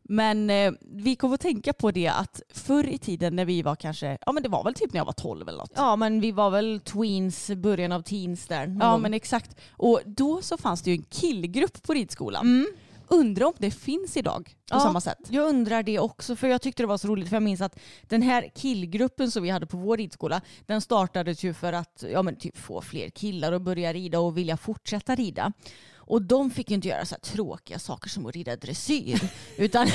[0.03, 3.75] Men eh, vi kom att tänka på det att förr i tiden när vi var
[3.75, 5.73] kanske, ja men det var väl typ när jag var 12 eller något.
[5.75, 8.77] Ja, men vi var väl tweens, början av teens där.
[8.79, 9.55] Ja men exakt.
[9.71, 12.45] Och då så fanns det ju en killgrupp på ridskolan.
[12.45, 12.67] Mm.
[13.11, 14.79] Undrar om det finns idag på Ja.
[14.79, 15.17] samma sätt.
[15.29, 17.79] Jag undrar det också för jag tyckte det var så roligt för jag minns att
[18.01, 22.21] den här killgruppen som vi hade på vår ridskola den startades ju för att ja,
[22.21, 25.53] men typ få fler killar att börja rida och vilja fortsätta rida.
[25.95, 29.21] Och de fick ju inte göra så här tråkiga saker som att rida dressyr.
[29.57, 29.87] utan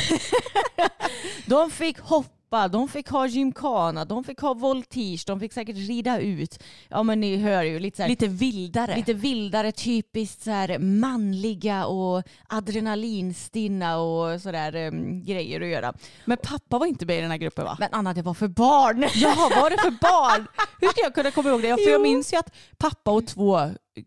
[1.47, 2.31] de fick hoppa,
[2.69, 6.63] de fick ha gymkana, de fick ha voltige, de fick säkert rida ut.
[6.89, 8.97] Ja men ni hör ju lite så här, Lite vildare.
[8.97, 15.95] Lite vildare, typiskt så här manliga och adrenalinstinna och sådär um, grejer att göra.
[16.25, 17.77] Men pappa var inte med i den här gruppen va?
[17.81, 19.05] Men Anna, det var för barn.
[19.15, 20.47] Jaha, vad var det för barn?
[20.81, 21.69] Hur ska jag kunna komma ihåg det?
[21.85, 23.61] För jag minns ju att pappa och två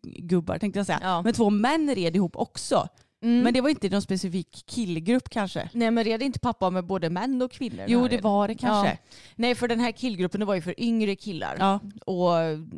[0.04, 1.22] gubbar tänkte jag säga, Ja.
[1.22, 2.88] men två män red ihop också.
[3.22, 3.42] Mm.
[3.44, 5.70] Men det var inte någon specifik killgrupp kanske?
[5.74, 7.86] Nej men red inte pappa med både män och kvinnor?
[7.88, 8.90] Jo det var det kanske.
[8.90, 8.98] Ja.
[9.36, 11.56] Nej för den här killgruppen det var ju för yngre killar.
[11.60, 11.80] Ja.
[12.06, 12.32] Och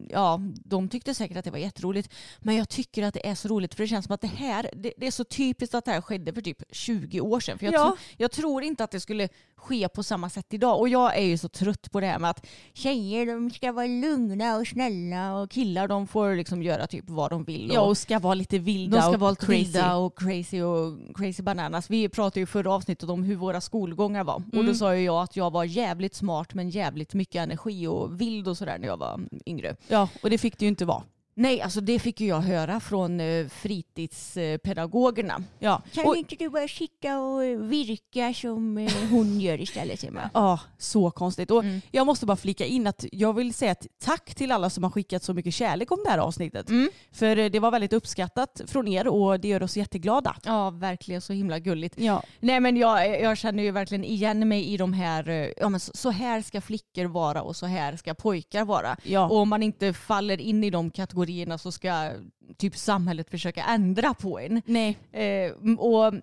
[0.10, 2.14] ja, de tyckte säkert att det var jätteroligt.
[2.40, 4.70] Men jag tycker att det är så roligt för det känns som att det här,
[4.76, 7.58] det, det är så typiskt att det här skedde för typ 20 år sedan.
[7.60, 7.86] För jag, Ja.
[7.88, 9.30] tro, jag tror inte att det skulle
[9.62, 10.80] ske på samma sätt idag.
[10.80, 13.88] Och jag är ju så trött på det här med att tjejer de ska vara
[13.88, 17.71] lugna och snälla och killar de får liksom göra typ vad de vill.
[17.74, 19.63] Ja och och ska vara lite vilda de ska och vara crazy.
[19.63, 21.89] vilda och crazy och crazy bananas.
[21.89, 24.43] Vi pratade ju förra avsnittet om hur våra skolgångar var.
[24.54, 28.21] Och då sa ju jag att jag var jävligt smart men jävligt mycket energi och
[28.21, 29.76] vild och sådär när jag var yngre.
[29.88, 31.04] Ja och det fick det ju inte vara.
[31.42, 35.44] Nej, alltså det fick ju jag höra från eh, fritidspedagogerna.
[35.60, 35.82] Ja.
[35.94, 40.30] Kan Och, inte du bara sitta och eh, virka som eh, hon gör istället man.
[40.34, 41.52] ja, så konstigt.
[41.52, 41.82] Och Mm.
[41.92, 44.92] jag måste bara flika in att jag vill säga ett tack till alla som har
[44.92, 46.70] skickat så mycket kärlek om det här avsnittet.
[46.70, 46.90] Mm.
[47.12, 50.36] För det var väldigt uppskattat från er och det gör oss jätteglada.
[50.44, 51.96] Ja, verkligen så himla gulligt.
[52.00, 52.24] Ja.
[52.40, 55.92] Nej men jag, jag känner ju verkligen igen mig i de här, ja men så
[55.94, 58.98] så här ska flickor vara och så här ska pojkar vara.
[59.04, 59.26] Ja.
[59.26, 62.12] Och om man inte faller in i de kategorierna så ska
[62.58, 64.62] typ samhället försöka ändra på en.
[64.65, 64.98] Nej.
[65.12, 66.13] Eh, och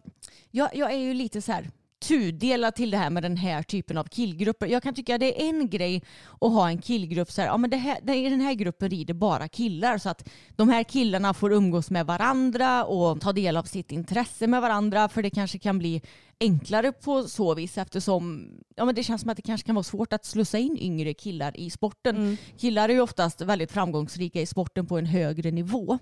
[0.51, 3.99] jag, jag är ju lite så här tudelad till det här med den här typen
[3.99, 4.67] av killgrupper.
[4.67, 6.03] Jag kan tycka det är en grej
[6.41, 9.15] att ha en killgrupp så här, ja men det här, i den här gruppen rider
[9.15, 13.63] bara killar så att de här killarna får umgås med varandra och ta del av
[13.63, 16.03] sitt intresse med varandra för det kanske kan bli
[16.41, 19.83] enklare på så vis eftersom ja, men det känns som att det kanske kan vara
[19.83, 22.37] svårt att slussa in yngre killar i sporten.
[22.59, 25.99] Killar är ju oftast väldigt framgångsrika i sporten på en högre nivå.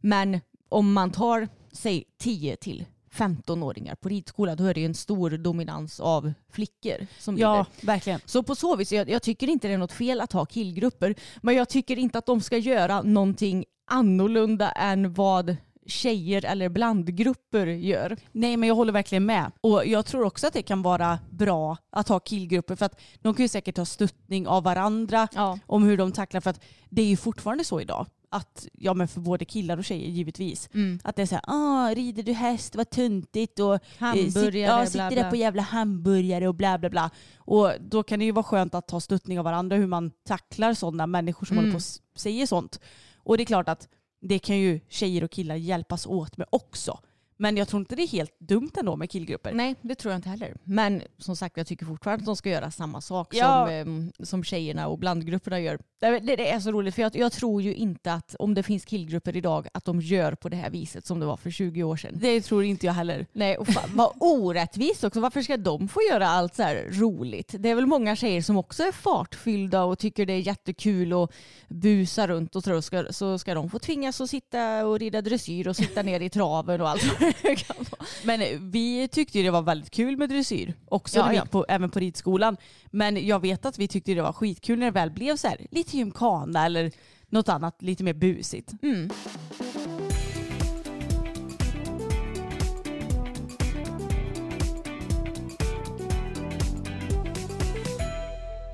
[0.00, 4.94] Men om man tar, säg 10 till 15-åringar på ridskola då är det ju en
[4.94, 7.86] stor dominans av flickor som Ja, rider.
[7.86, 8.20] verkligen.
[8.24, 11.14] Så på så vis, jag, jag tycker inte det är något fel att ha killgrupper.
[11.42, 15.56] Men jag tycker inte att de ska göra någonting annorlunda än vad
[15.90, 18.16] tjejer eller blandgrupper gör.
[18.32, 19.52] Nej men jag håller verkligen med.
[19.60, 23.34] Och jag tror också att det kan vara bra att ha killgrupper för att de
[23.34, 25.58] kan ju säkert ha stöttning av varandra Ja.
[25.66, 29.08] om hur de tacklar för att det är ju fortfarande så idag att, ja men
[29.08, 30.68] för både killar och tjejer givetvis,
[31.04, 34.54] att det är så här, ah, rider du häst, vad tuntigt och eh, Hamburgare, sit,
[34.54, 37.10] ja, sitter där på jävla hamburgare och bla bla bla.
[37.36, 40.74] Och då kan det ju vara skönt att ta stöttning av varandra hur man tacklar
[40.74, 41.64] sådana människor som Mm.
[41.70, 41.76] håller på
[42.14, 42.80] och säger sånt.
[43.16, 43.88] Och det är klart att
[44.20, 47.00] det kan ju tjejer och killar hjälpas åt med också.
[47.40, 49.52] Men jag tror inte det är helt dumt ändå med killgrupper.
[49.52, 50.56] Nej, det tror jag inte heller.
[50.64, 53.66] Men som sagt, jag tycker fortfarande att de ska göra samma sak Ja.
[53.66, 55.78] som, em, som tjejerna och blandgrupperna gör.
[56.00, 59.36] Det, är så roligt, för jag, jag tror ju inte att om det finns killgrupper
[59.36, 62.12] idag, att de gör på det här viset som det var för 20 år sedan.
[62.14, 63.26] Det tror inte jag heller.
[63.32, 65.20] Nej, och fan, vad orättvist också.
[65.20, 67.54] Varför ska de få göra allt så här roligt?
[67.58, 71.32] Det är väl många tjejer som också är fartfyllda och tycker det är jättekul och
[71.68, 75.68] busa runt och så ska, så ska de få tvingas att sitta och rida dressyr
[75.68, 77.02] och sitta ner i traven och allt
[78.24, 81.42] Men vi tyckte ju det var väldigt kul med dressyr också, Ja, när vi ja.
[81.42, 82.56] gick på, även på ridskolan.
[82.90, 85.66] Men jag vet att vi tyckte det var skitkul när det väl blev så här,
[85.70, 86.92] lite gymkana eller
[87.28, 88.72] något annat lite mer busigt.
[88.82, 89.10] Mm.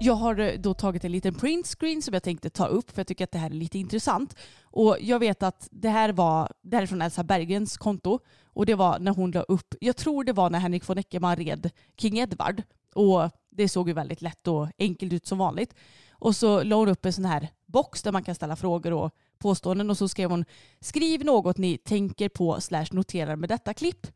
[0.07, 3.07] Jag har eh, då tagit en liten printscreen som jag tänkte ta upp för jag
[3.07, 4.37] tycker att det här är lite intressant.
[4.63, 8.67] Och jag vet att det här var det här är från Elsa Bergens konto och
[8.67, 11.71] det var när hon la upp, jag tror det var när Henrik von Eckermann red
[11.97, 12.63] King Edward
[12.95, 15.75] och det såg ju väldigt lätt och enkelt ut som vanligt.
[16.11, 19.11] Och så la hon upp en sån här box där man kan ställa frågor och
[19.39, 20.45] påståenden och så skrev hon
[20.81, 24.07] skriv något ni tänker på slash noterar med detta klipp.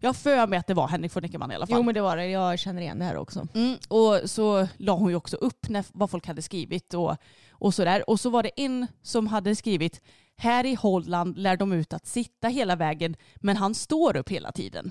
[0.00, 1.76] Jag har för mig att det var Henrik von Eckermann i alla fall.
[1.78, 3.48] Jo men det var det, jag känner igen det här också.
[3.54, 7.16] Mm, och så la hon ju också upp när, vad folk hade skrivit och,
[7.50, 8.10] och sådär.
[8.10, 10.00] Och så var det en som hade skrivit
[10.36, 14.52] här i Holland lär de ut att sitta hela vägen men han står upp hela
[14.52, 14.90] tiden.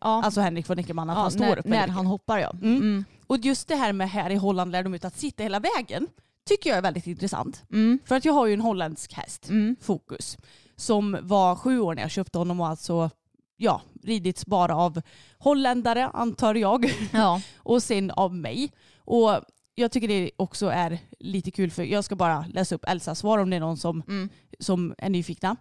[0.00, 2.50] Ja, Alltså Henrik von Eckermann, att ja, han står när, upp när han hoppar ja.
[2.50, 2.76] Mm.
[2.76, 3.04] Mm.
[3.26, 6.06] Och just det här med här i Holland lär de ut att sitta hela vägen
[6.48, 7.62] tycker jag är väldigt intressant.
[7.72, 7.98] Mm.
[8.06, 9.76] För att jag har ju en holländsk häst, Mm.
[9.80, 10.38] Fokus,
[10.76, 13.10] som var sju år när jag köpte honom och alltså
[13.56, 15.02] ja, ridits bara av
[15.38, 16.92] holländare antar jag.
[17.12, 17.40] Ja.
[17.56, 18.72] och sen av mig.
[18.96, 19.40] Och
[19.74, 23.38] jag tycker det också är lite kul för jag ska bara läsa upp Elsas svar
[23.38, 24.28] om det är någon som, Mm.
[24.58, 25.56] som är nyfikna.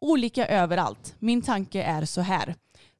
[0.00, 1.14] Olika överallt.
[1.18, 2.54] Min tanke är så här.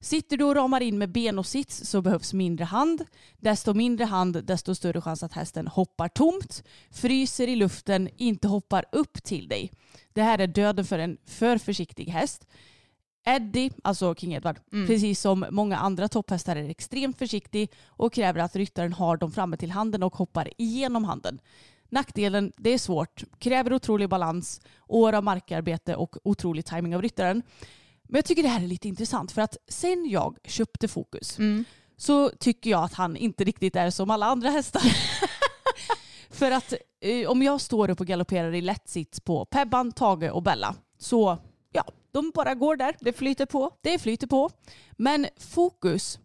[0.07, 3.05] Sitter du och ramar in med ben och sits så behövs mindre hand.
[3.39, 8.85] Desto mindre hand, desto större chans att hästen hoppar tomt, fryser i luften, inte hoppar
[8.93, 9.73] upp till dig.
[10.13, 12.47] Det här är döden för en för försiktig häst.
[13.25, 18.57] Eddie, alltså King Edward, precis som många andra topphästar är extremt försiktig och kräver att
[18.57, 21.41] ryttaren har dem framme till handen och hoppar igenom handen.
[21.89, 27.43] Nackdelen, det är svårt, kräver otrolig balans, år av markarbete och otrolig timing av ryttaren.
[28.09, 31.65] Men jag tycker det här är lite intressant för att sen jag köpte Fokus Mm.
[31.97, 34.83] så tycker jag att han inte riktigt är som alla andra hästar.
[36.31, 40.31] för att eh, om jag står upp och galopperar i lätt sits på Pebban, Tage
[40.33, 41.39] och Bella så
[41.73, 42.97] ja, de bara går där.
[43.01, 43.71] Det flyter på.
[43.83, 44.51] Det flyter på.
[44.93, 46.19] Men fokus,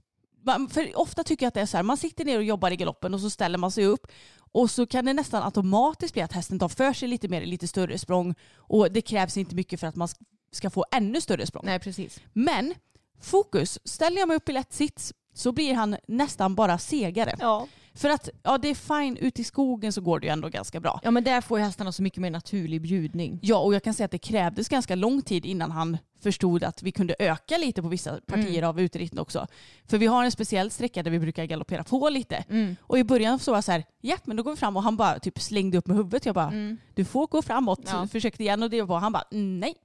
[0.44, 2.72] man- för ofta tycker jag att det är så här, man sitter ner och jobbar
[2.72, 4.08] i galoppen och så ställer man sig upp
[4.54, 7.68] och så kan det nästan automatiskt bli att hästen tar för sig lite mer, lite
[7.68, 10.08] större språng och det krävs inte mycket för att man
[10.52, 11.64] ska få ännu större språng.
[11.66, 12.20] Nej precis.
[12.34, 12.74] Men
[13.22, 17.36] fokus, ställer jag mig upp i lätt sits så blir han nästan bara segare.
[17.40, 17.68] Ja.
[17.94, 20.80] För att ja, det är fine, ute i skogen så går det ju ändå ganska
[20.80, 21.00] bra.
[21.04, 23.40] ja men där får ju hästarna så mycket mer naturlig bjudning.
[23.42, 26.84] Ja, och jag kan säga att det krävdes ganska lång tid innan han förstod att
[26.84, 29.48] vi kunde öka lite på vissa partier av uteritten också.
[29.88, 32.36] För vi har en speciell sträcka där vi brukar galoppera på lite.
[32.50, 32.76] Mm.
[32.82, 34.84] Och i början så var jag så här, ja men då går vi fram och
[34.84, 36.26] han bara typ slängde upp med huvudet.
[36.26, 36.54] Jag bara,
[36.94, 37.82] du får gå framåt.
[37.86, 38.08] Ja.
[38.08, 39.76] Försökte igen och det var han bara, nej.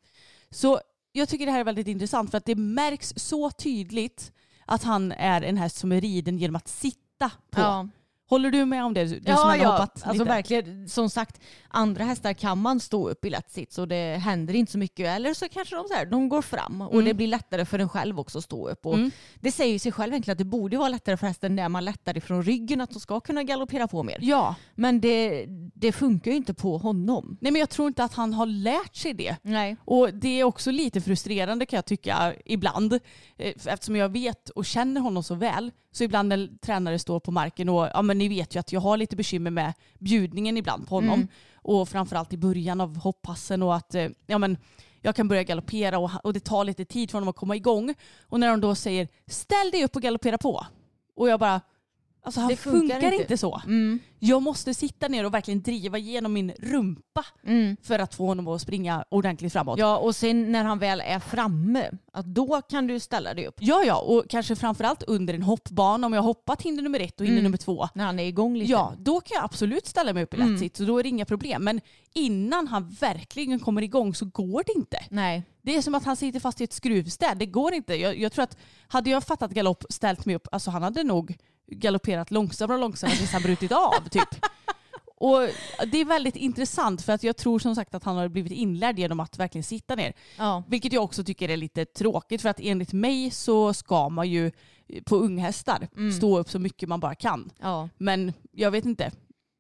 [0.51, 0.81] Så
[1.13, 4.33] jag tycker det här är väldigt intressant för att det märks så tydligt
[4.65, 7.61] att han är en häst som är riden genom att sitta på.
[7.61, 7.89] Ja.
[8.29, 9.05] Håller du med om det?
[9.05, 9.71] Du Ja, ja.
[9.71, 10.25] hoppat alltså lite.
[10.25, 10.89] verkligen.
[10.89, 14.73] Som sagt, andra hästar kan man stå upp i lätt sits och det händer inte
[14.73, 15.07] så mycket.
[15.17, 17.89] Eller så kanske de, så här, de går fram och det blir lättare för en
[17.89, 18.87] själv också att stå upp.
[18.87, 19.11] Och Mm.
[19.41, 22.17] Det säger sig själv egentligen att det borde vara lättare för hästen när man lättar
[22.17, 24.19] ifrån ryggen att de ska kunna galoppera på mer.
[24.21, 27.37] Ja, Men det, det funkar ju inte på honom.
[27.41, 29.37] nej men jag tror inte att han har lärt sig det.
[29.43, 29.77] Nej.
[29.85, 32.93] Och det är också lite frustrerande kan jag tycka ibland.
[32.93, 35.71] Eh, Eftersom jag vet och känner honom så väl.
[35.97, 38.81] Så ibland när tränare står på marken och ja men ni vet ju att jag
[38.81, 41.15] har lite bekymmer med bjudningen ibland på honom.
[41.15, 41.29] Mm.
[41.55, 44.57] Och framförallt i början av hoppassen och att eh, ja men
[45.01, 47.95] jag kan börja galoppera och, och det tar lite tid för honom att komma igång.
[48.23, 50.67] Och när de då säger ställ dig upp och galoppera på.
[51.17, 51.61] Och jag bara
[52.27, 53.23] Alltså han Det funkar, funkar inte.
[53.23, 53.37] inte.
[53.39, 53.61] så.
[53.67, 53.99] Mm.
[54.19, 57.77] Jag måste sitta ner och verkligen driva igenom min rumpa Mm.
[57.83, 59.79] för att få honom att springa ordentligt framåt.
[59.79, 63.55] Ja, och sen när han väl är framme, att då kan du ställa dig upp.
[63.59, 66.07] Ja, ja, och kanske framförallt under en hoppbana.
[66.07, 67.45] Om jag hoppat hinder nummer ett och hinder Mm.
[67.45, 67.89] nummer två.
[67.95, 68.73] När han är igång lite.
[68.73, 70.59] Ja, då kan jag absolut ställa mig upp i lätt Mm.
[70.59, 71.65] sits och då är det inga problem.
[71.65, 71.81] Men
[72.15, 74.99] innan han verkligen kommer igång så går det inte.
[75.11, 75.43] Nej.
[75.63, 77.39] Det är som att han sitter fast i ett skruvstäd.
[77.39, 77.95] Det går inte.
[77.95, 78.57] Jag, jag tror att
[78.89, 81.37] hade jag fattat galopp, ställt mig upp, alltså han hade nog
[81.67, 84.29] galopperat långsammare och långsammare tills han brutit av typ.
[85.19, 85.49] Och
[85.93, 88.99] det är väldigt intressant för att jag tror som sagt att han har blivit inlärd
[88.99, 90.13] genom att verkligen sitta ner.
[90.39, 90.63] Ja.
[90.69, 94.51] Vilket jag också tycker är lite tråkigt för att enligt mig så ska man ju
[95.05, 96.13] på unghästar Mm.
[96.13, 97.51] stå upp så mycket man bara kan.
[97.61, 97.89] ja.
[97.99, 99.11] Men jag vet inte.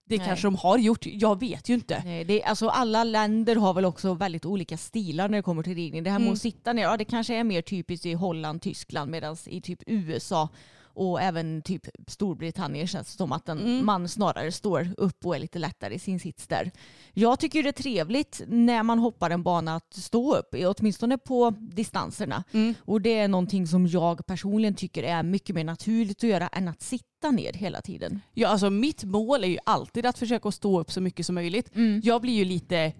[0.08, 0.26] Det Nej.
[0.26, 1.06] kanske de har gjort.
[1.06, 2.02] Jag vet ju inte.
[2.04, 5.74] Nej, det, alltså alla länder har väl också väldigt olika stilar när det kommer till
[5.74, 6.02] ridning.
[6.04, 6.32] Det här med Mm.
[6.34, 9.78] att sitta ner, ja, det kanske är mer typiskt i Holland, Tyskland medan i typ
[9.86, 10.48] USA
[10.96, 13.86] och även typ Storbritannien känns det som att en Mm.
[13.86, 16.70] man snarare står upp och är lite lättare i sin sits där.
[17.12, 21.50] Jag tycker det är trevligt när man hoppar en bana att stå upp, åtminstone på
[21.60, 22.44] distanserna.
[22.52, 22.74] Mm.
[22.80, 26.68] Och det är någonting som jag personligen tycker är mycket mer naturligt att göra än
[26.68, 28.20] att sitta ner hela tiden.
[28.34, 31.70] Ja, alltså mitt mål är ju alltid att försöka stå upp så mycket som möjligt.
[32.02, 32.92] Jag blir ju lite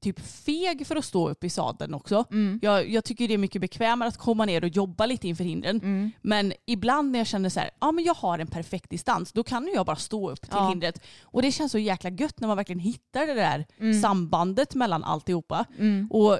[0.00, 2.24] typ feg för att stå upp i sadeln också.
[2.62, 6.12] Jag, jag tycker det är mycket bekvämare att komma ner och jobba lite inför hindren.
[6.22, 9.42] Men ibland när jag känner så här, ja men jag har en perfekt distans, då
[9.42, 10.68] kan jag bara stå upp till Ja.
[10.68, 11.02] hindret.
[11.22, 13.66] Och det känns så jäkla gött när man verkligen hittar det där
[14.02, 15.64] sambandet mellan alltihopa.
[16.10, 16.38] Och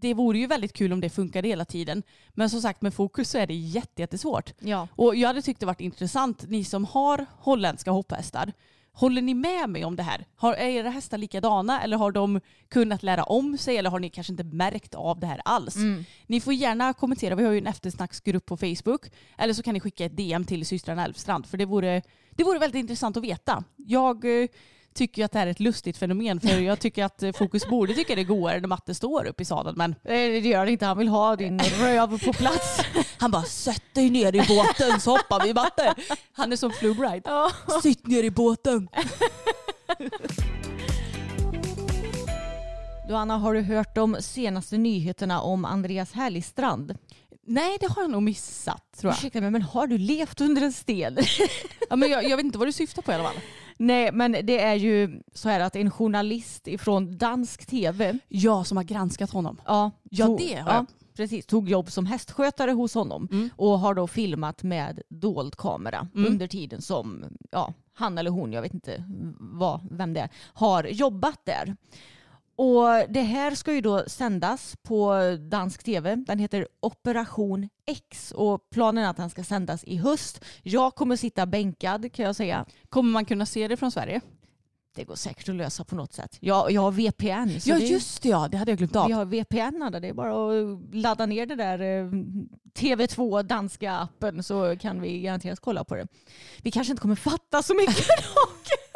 [0.00, 2.02] det vore ju väldigt kul om det funkade hela tiden.
[2.30, 4.52] Men som sagt med fokus så är det jätte- jättesvårt.
[4.60, 4.88] Ja.
[4.96, 8.52] Och jag hade tyckt det varit intressant, ni som har holländska hopphästar,
[8.98, 10.26] håller ni med mig om det här?
[10.36, 14.10] Har, är era hästar likadana eller har de kunnat lära om sig eller har ni
[14.10, 15.76] kanske inte märkt av det här alls?
[16.26, 19.00] Ni får gärna kommentera, vi har ju en eftersnacksgrupp på Facebook
[19.38, 22.58] eller så kan ni skicka ett DM till systrarna Elfstrand för det vore, det vore
[22.58, 23.64] väldigt intressant att veta.
[23.76, 24.48] Jag eh,
[24.98, 27.66] tycker ju att det här är ett lustigt fenomen för jag tycker att eh, Fokus
[27.66, 30.58] borde tycka det är godare när Matte står upp i sadeln men Nej, Det gör
[30.58, 32.80] han inte, han vill ha din röv på plats.
[33.20, 35.94] Han bara sätt dig ner i båten så hoppar vi matte.
[36.32, 37.22] Han är som Flubride.
[37.24, 37.50] Ja.
[37.82, 38.88] Sitt ner i båten.
[43.08, 46.98] Du Anna, har du hört de senaste nyheterna om Andreas Härligstrand?
[47.46, 49.18] Nej, det har jag nog missat tror jag.
[49.18, 51.18] Ursäkta mig, men har du levt under en sten?
[51.90, 53.40] Ja, men jag, jag vet inte vad du syftar på i alla fall.
[53.78, 58.76] Nej, men det är ju så här att en journalist ifrån dansk tv Jag som
[58.76, 59.60] har granskat honom.
[59.66, 60.86] Ja, Ja, tog, det har jag.
[61.16, 63.50] precis, tog jobb som hästskötare hos honom Mm.
[63.56, 66.32] och har då filmat med dold kamera Mm.
[66.32, 69.04] under tiden som ja, han eller hon, jag vet inte
[69.38, 71.76] vad, vem det är, har jobbat där.
[72.58, 75.14] Och det här ska ju då sändas på
[75.50, 76.16] dansk tv.
[76.16, 80.44] Den heter Operation X och planen är att den ska sändas i höst.
[80.62, 82.66] Jag kommer sitta bänkad kan jag säga.
[82.88, 84.20] Kommer man kunna se det från Sverige?
[84.94, 86.36] Det går säkert att lösa på något sätt.
[86.40, 87.60] Jag, jag har VPN.
[87.64, 88.48] ja det, just det, ja.
[88.48, 89.06] Det hade jag glömt av.
[89.06, 92.10] Vi har VPN, det är bara att ladda ner det där eh,
[92.78, 96.06] TV2 danska appen så kan vi garanterat kolla på det.
[96.62, 97.96] Vi kanske inte kommer fatta så mycket
[98.34, 98.87] dock.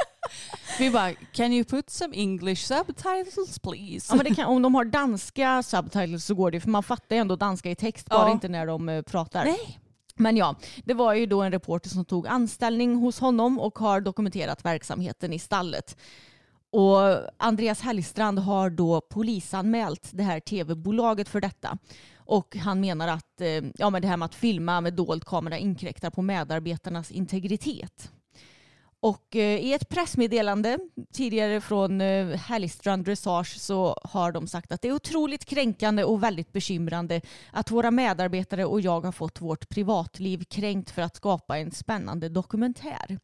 [0.82, 4.06] Vi bara, can you put some English subtitles please?
[4.10, 7.16] ja, men det kan, om de har danska subtitles så går det för man fattar
[7.16, 8.32] ju ändå danska i text bara Ja.
[8.32, 9.44] inte när de eh, pratar.
[9.44, 9.78] Nej.
[10.14, 10.54] Men ja,
[10.84, 15.32] det var ju då en reporter som tog anställning hos honom och har dokumenterat verksamheten
[15.32, 15.96] i stallet.
[16.70, 16.98] Och
[17.36, 21.78] Andreas Hellstrand har då polisanmält det här tv-bolaget för detta.
[22.16, 25.58] Och han menar att eh, ja, men det här med att filma med dold kamera
[25.58, 28.10] inkräktar på medarbetarnas integritet.
[29.02, 30.78] Och eh, i ett pressmeddelande
[31.12, 36.22] tidigare från eh, Hallistrand Dressage så har de sagt att det är otroligt kränkande och
[36.22, 41.58] väldigt bekymrande att våra medarbetare och jag har fått vårt privatliv kränkt för att skapa
[41.58, 43.18] en spännande dokumentär.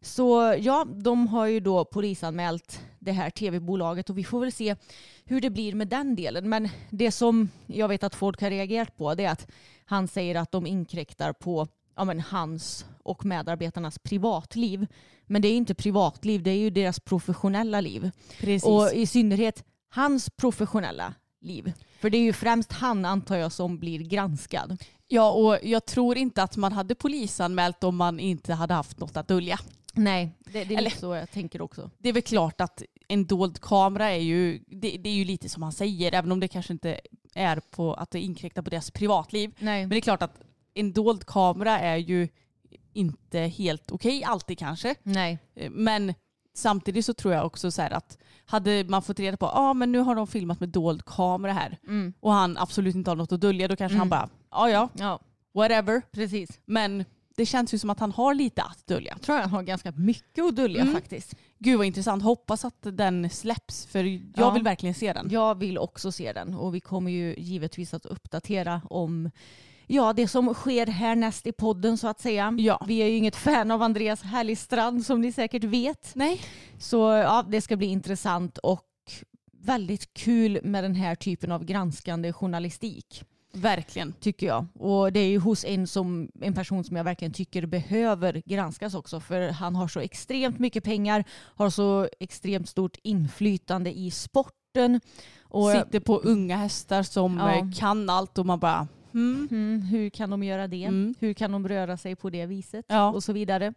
[0.00, 4.76] Så ja, de har ju då polisanmält det här tv-bolaget och vi får väl se
[5.24, 6.48] hur det blir med den delen.
[6.48, 9.46] Men det som jag vet att folk har reagerat på det är att
[9.84, 14.86] han säger att de inkräktar på ja, men hans och medarbetarnas privatliv.
[15.26, 18.10] Men det är inte privatliv, det är ju deras professionella liv.
[18.40, 18.64] Precis.
[18.64, 21.72] Och i synnerhet hans professionella liv.
[22.00, 24.82] För det är ju främst han antar jag som blir granskad.
[25.08, 29.16] Ja, och jag tror inte att man hade polisanmält om man inte hade haft något
[29.16, 29.58] att dölja.
[29.92, 31.90] Nej, det, det är Eller- så jag tänker också.
[31.98, 35.48] Det är väl klart att en dold kamera är ju, det, det är ju lite
[35.48, 37.00] som han säger, även om det kanske inte
[37.34, 39.54] är på att det inkräktar på deras privatliv.
[39.58, 39.82] Nej.
[39.82, 40.40] Men det är klart att
[40.76, 42.28] en dold kamera är ju
[42.92, 44.94] inte helt okej alltid kanske.
[45.02, 45.38] Nej.
[45.54, 46.14] Eh, Men
[46.54, 49.74] samtidigt så tror jag också så här att hade man fått reda på att ah,
[49.74, 52.12] men nu har de filmat med dold kamera här Mm.
[52.20, 53.98] och han absolut inte har något att dölja då kanske Mm.
[54.00, 55.20] han bara ja ja Ja,
[55.54, 56.02] whatever.
[56.12, 56.60] precis.
[56.64, 57.04] Men
[57.36, 59.12] det känns ju som att han har lite att dölja.
[59.12, 60.94] Jag tror han har ganska mycket att dölja Mm.
[60.94, 61.34] faktiskt.
[61.58, 62.22] Gud vad intressant.
[62.22, 64.50] Hoppas att den släpps för jag Ja.
[64.50, 65.28] vill verkligen se den.
[65.30, 69.30] Jag vill också se den och vi kommer ju givetvis att uppdatera om
[69.86, 72.54] ja, det som sker härnäst i podden så att säga.
[72.58, 72.84] Ja.
[72.88, 76.10] Vi är ju inget fan av Andreas Härligstrand som ni säkert vet.
[76.14, 76.40] Nej.
[76.78, 78.82] Så ja, det ska bli intressant och
[79.52, 84.12] väldigt kul med den här typen av granskande journalistik Verkligen.
[84.20, 84.66] tycker jag.
[84.78, 88.94] Och det är ju hos en, som, en person som jag verkligen tycker behöver granskas
[88.94, 89.20] också.
[89.20, 95.00] För han har så extremt mycket pengar, har så extremt stort inflytande i sporten.
[95.42, 97.54] Och, Sitter på unga hästar som Ja.
[97.54, 98.88] eh, kan allt och man bara
[99.20, 99.48] hmm.
[99.50, 100.84] Mm, hur kan de göra det?
[100.84, 101.14] Mm.
[101.20, 102.84] Hur kan de röra sig på det viset?
[102.88, 103.10] Ja.
[103.10, 103.74] Och så vidare.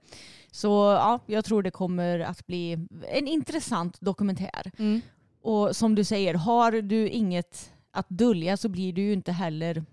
[0.51, 4.71] Så ja, jag tror det kommer att bli en intressant dokumentär.
[4.77, 5.01] Mm.
[5.41, 9.85] Och som du säger, har du inget att dölja så blir du ju inte heller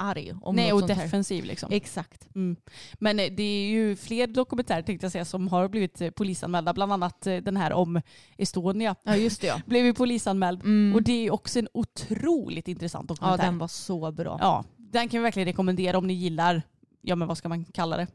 [0.00, 0.34] arg.
[0.42, 1.04] Om Nej något och sånt här.
[1.04, 1.72] defensiv liksom.
[1.72, 2.28] Exakt.
[2.34, 2.56] Mm.
[2.94, 6.72] Men eh, det är ju fler dokumentärer tänkte jag säga som har blivit eh, polisanmälda.
[6.72, 8.00] Bland annat eh, den här om
[8.38, 8.94] Estonia.
[9.02, 9.60] Ja just det ja.
[9.66, 10.62] Blev ju polisanmäld.
[10.62, 10.94] Mm.
[10.94, 13.44] Och det är också en otroligt intressant ja dokumentär.
[13.44, 14.38] den var så bra.
[14.40, 16.62] Ja, den kan vi verkligen rekommendera om ni gillar,
[17.02, 18.06] ja men vad ska man kalla det?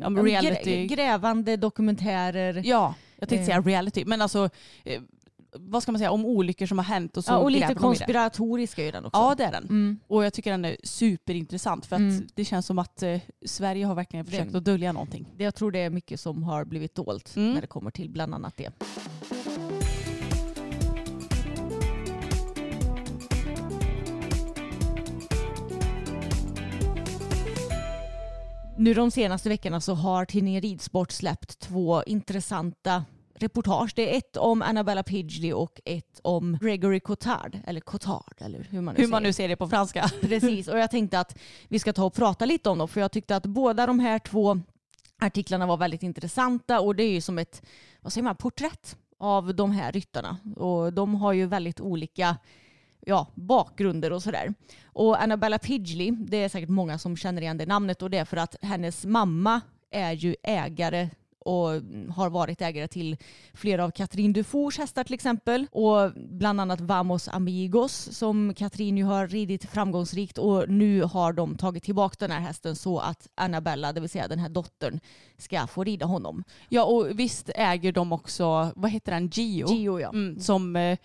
[0.00, 0.70] Ja, reality.
[0.70, 2.62] Grä- grävande dokumentärer.
[2.64, 3.46] Ja, jag tänkte Eh.
[3.46, 4.50] säga reality, men alltså
[4.84, 5.02] eh,
[5.52, 8.82] vad ska man säga om olyckor som har hänt och så Ja, och lite konspiratoriska
[8.82, 9.20] är ju den också.
[9.20, 9.64] Ja det är den.
[9.64, 9.98] Mm.
[10.06, 12.26] Och jag tycker den är superintressant för att Mm.
[12.34, 15.26] det känns som att eh, Sverige har verkligen försökt Det- att dölja någonting.
[15.36, 17.52] Det- Jag tror det är mycket som har blivit dolt Mm.
[17.54, 18.70] när det kommer till bland annat det.
[28.78, 33.04] Nu de senaste veckorna så har tidningen Ridsport släppt två intressanta
[33.34, 33.92] reportage.
[33.96, 37.58] Det är ett om Annabella Pidgley och ett om Gregory Cotard.
[37.66, 39.10] Eller Cotard, eller hur man nu Hur säger.
[39.10, 40.10] man nu ser det på franska.
[40.20, 43.12] Precis, och jag tänkte att vi ska ta och prata lite om dem för jag
[43.12, 44.60] tyckte att båda de här två
[45.20, 47.62] artiklarna var väldigt intressanta och det är ju som ett
[48.00, 52.36] vad säger man, porträtt av de här ryttarna och de har ju väldigt olika
[53.06, 54.54] ja, bakgrunder och sådär.
[54.84, 58.24] Och Annabella Pidgley, det är säkert många som känner igen det namnet och det är
[58.24, 61.08] för att hennes mamma är ju ägare
[61.48, 61.68] och
[62.14, 63.16] har varit ägare till
[63.54, 65.66] flera av Katrin Dufours hästar till exempel.
[65.72, 71.56] Och bland annat Vamos Amigos som Katrin ju har ridit framgångsrikt och nu har de
[71.56, 75.00] tagit tillbaka den här hästen så att Annabella, det vill säga den här dottern,
[75.38, 76.44] ska få rida honom.
[76.68, 79.72] Ja och visst äger de också, vad heter den, Gio?
[79.72, 80.08] Gio ja.
[80.08, 80.96] Mm, som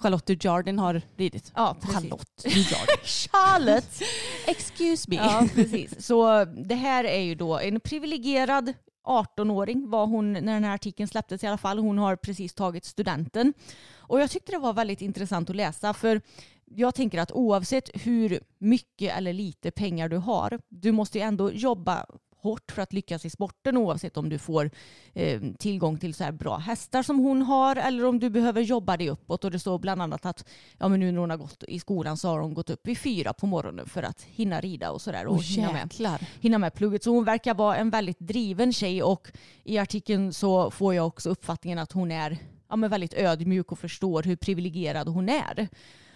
[0.00, 1.52] Charlotte Dujardin har ridit.
[1.56, 1.94] Ja, precis.
[1.94, 2.96] Charlotte Dujardin.
[3.04, 4.02] Charlotte!
[4.46, 5.16] Excuse me.
[5.16, 6.06] Ja, precis.
[6.06, 8.72] Så det här är ju då en privilegierad
[9.06, 11.78] 18-åring var hon när den här artikeln släpptes i alla fall.
[11.78, 13.54] Hon har precis tagit studenten.
[13.96, 16.20] Och jag tyckte det var väldigt intressant att läsa för
[16.64, 21.52] jag tänker att oavsett hur mycket eller lite pengar du har, du måste ju ändå
[21.52, 22.06] jobba
[22.40, 24.70] hårt för att lyckas i sporten oavsett om du får
[25.12, 28.96] eh, tillgång till så här bra hästar som hon har eller om du behöver jobba
[28.96, 29.44] dig uppåt.
[29.44, 32.16] Och det står bland annat att ja, men nu när hon har gått i skolan
[32.16, 35.26] så har hon gått upp vid fyra på morgonen för att hinna rida och sådär.
[35.26, 37.04] Och Åh hinna med hinna med plugget.
[37.04, 39.28] Så hon verkar vara en väldigt driven tjej och
[39.64, 43.78] i artikeln så får jag också uppfattningen att hon är ja, men väldigt ödmjuk och
[43.78, 45.68] förstår hur privilegierad hon är.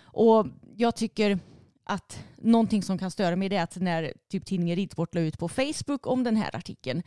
[0.04, 0.46] Och
[0.76, 1.38] jag tycker
[1.84, 5.38] att någonting som kan störa mig det är att när typ tidningen Ridsport la ut
[5.38, 7.02] på Facebook om den här artikeln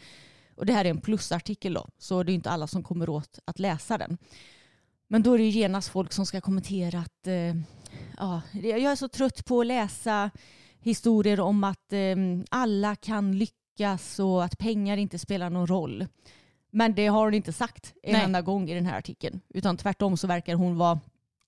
[0.55, 3.39] och det här är en plusartikel då så det är inte alla som kommer åt
[3.45, 4.17] att läsa den.
[5.07, 7.55] Men då är det ju genast folk som ska kommentera att eh,
[8.17, 10.31] ja, jag är så trött på att läsa
[10.79, 12.15] historier om att eh,
[12.49, 16.05] alla kan lyckas och att pengar inte spelar någon roll.
[16.71, 18.23] Men det har hon inte sagt en Nej.
[18.23, 19.41] enda gång i den här artikeln.
[19.49, 20.99] Utan tvärtom så verkar hon vara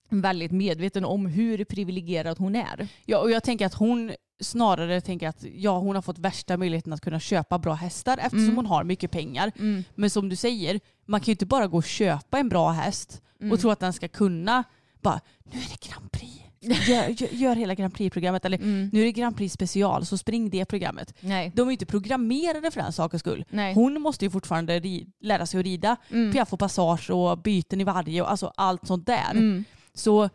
[0.10, 2.88] väldigt medveten om hur privilegierad hon är.
[3.05, 6.93] Ja, och jag tänker att hon snarare tänker att ja, hon har fått värsta möjligheten
[6.93, 8.55] att kunna köpa bra hästar eftersom Mm.
[8.55, 9.51] hon har mycket pengar.
[9.95, 13.22] Men som du säger, man kan ju inte bara gå och köpa en bra häst
[13.41, 13.51] Mm.
[13.51, 14.64] och tro att den ska kunna
[15.01, 16.34] bara, nu är det Grand Prix.
[16.60, 18.89] Gör, gör, gör hela Grand Prix-programmet eller Mm.
[18.93, 21.14] nu är det Grand Prix special så spring det programmet.
[21.20, 21.51] Nej.
[21.55, 23.45] De är ju inte programmerade för den sakens skull.
[23.49, 23.74] Nej.
[23.74, 26.32] Hon måste ju fortfarande ri- lära sig att rida Mm.
[26.34, 29.64] piaff och passage och byten i varje och alltså allt sånt där.
[29.98, 30.30] Så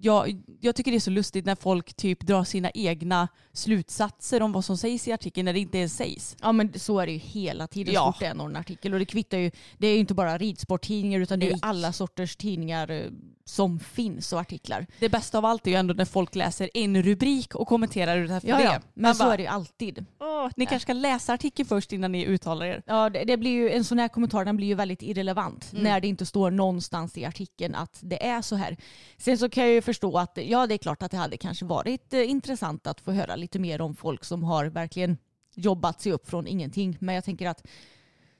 [0.00, 4.52] jag, jag tycker det är så lustigt när folk typ drar sina egna slutsatser om
[4.52, 6.36] vad som sägs i artikeln när det inte ens sägs.
[6.42, 8.00] Ja men så är det ju hela tiden Ja.
[8.06, 8.92] så fort det är någon artikel.
[8.92, 11.92] Och det kvittar ju, det är ju inte bara ridsporttidningar utan det är ju alla
[11.92, 13.02] sorters tidningar eh,
[13.44, 14.86] som finns och artiklar.
[15.00, 18.48] Det bästa av allt är ju ändå när folk läser en rubrik och kommenterar utefter
[18.48, 18.64] Ja, det.
[18.64, 18.80] ja.
[18.94, 20.04] Men Man så bara, är det ju alltid.
[20.20, 22.82] "Åh, Ni kanske ska läsa artikeln först innan ni uttalar er.
[22.86, 25.84] Ja, det, det blir ju, en sån här kommentar den blir ju väldigt irrelevant Mm.
[25.84, 28.76] när det inte står någonstans i artikeln att det är så här.
[29.18, 31.64] Sen så kan jag ju förstå att ja, det är klart att det hade kanske
[31.64, 35.16] varit eh, intressant att få höra lite mer om folk som har verkligen
[35.54, 36.96] jobbat sig upp från ingenting.
[37.00, 37.66] Men jag tänker att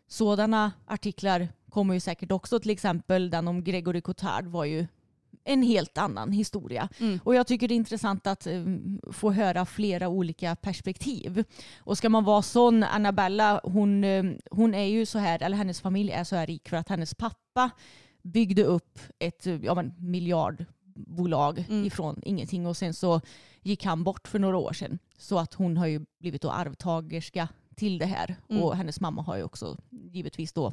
[0.09, 4.87] sådana artiklar kommer ju säkert också, till exempel den om Gregory Cotard var ju
[5.45, 6.89] en helt annan historia.
[6.99, 7.21] Mm.
[7.25, 8.65] Och jag tycker det är intressant att eh,
[9.13, 11.45] få höra flera olika perspektiv.
[11.79, 15.81] Och ska man vara sån, Annabella, hon, eh, hon är ju så här, eller hennes
[15.81, 17.71] familj är så här rik för att hennes pappa
[18.23, 19.95] byggde upp ett ja, men,
[21.07, 21.85] miljardbolag Mm.
[21.85, 23.21] ifrån ingenting och sen så
[23.63, 24.99] gick han bort för några år sedan.
[25.19, 28.37] Så att hon har ju blivit då arvtagerska till det här.
[28.51, 28.63] Mm.
[28.63, 30.73] Och hennes mamma har ju också givetvis då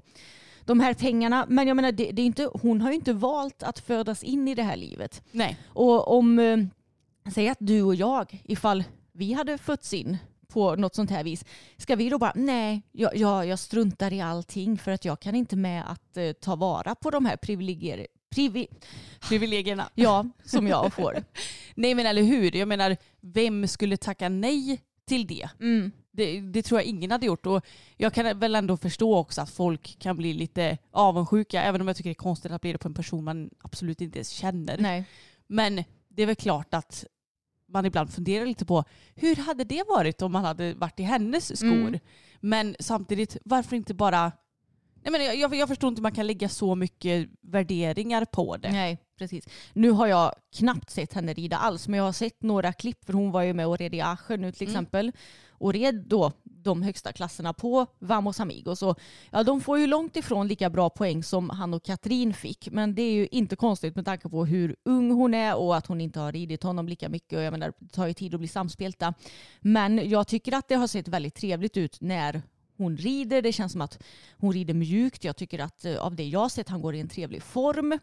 [0.66, 1.46] de här pengarna.
[1.50, 4.48] Men jag menar, det, det är inte, hon har ju inte valt att födas in
[4.48, 5.24] i det här livet.
[5.32, 5.58] Nej.
[5.68, 6.58] Och om, eh,
[7.34, 10.18] säg att du och jag, ifall vi hade fötts in
[10.48, 11.46] på något sånt här vis,
[11.78, 15.36] ska vi då bara, nej, jag, jag, jag struntar i allting för att jag kan
[15.36, 18.68] inte med att eh, ta vara på de här privilegier, privi,
[19.30, 19.90] Privilegierna.
[19.96, 21.24] ja, som jag får.
[21.76, 25.50] Nej men eller hur, jag menar vem skulle tacka nej till det?
[25.60, 25.92] Mm.
[26.12, 27.46] Det, det tror jag ingen hade gjort.
[27.46, 27.66] Och
[27.98, 31.98] jag kan väl ändå förstå också att folk kan bli lite avundsjuka, även om jag
[31.98, 34.78] tycker det är konstigt att bli det på en person man absolut inte ens känner.
[34.78, 35.04] Nej.
[35.48, 37.06] Men det är väl klart att
[37.68, 38.84] man ibland funderar lite på
[39.16, 41.88] hur hade det varit om man hade varit i hennes skor?
[41.88, 42.00] Mm.
[42.40, 44.32] Men samtidigt, varför inte bara...
[45.06, 48.72] Nej, men jag, jag, förstår inte hur man kan lägga så mycket värderingar på det.
[48.72, 49.48] Nej, precis.
[49.74, 53.14] Nu har jag knappt sett henne rida alls, men jag har sett några klipp, för
[53.14, 54.72] hon var ju med och red i Aschen nu till Mm.
[54.74, 55.12] exempel.
[55.58, 58.84] Och red då de högsta klasserna på Vamos Amigos.
[58.84, 59.00] Och
[59.32, 62.70] ja, de får ju långt ifrån lika bra poäng som han och Katrin fick.
[62.72, 65.88] Men det är ju inte konstigt med tanke på hur ung hon är och att
[65.88, 67.38] hon inte har ridit honom lika mycket.
[67.38, 69.14] Och jag menar, det tar ju tid att bli samspelta.
[69.60, 72.42] Men jag tycker att det har sett väldigt trevligt ut när
[72.78, 73.42] hon rider.
[73.42, 74.04] Det känns som att
[74.40, 75.24] hon rider mjukt.
[75.24, 78.00] Jag tycker att eh, av det jag sett han går i en trevlig form.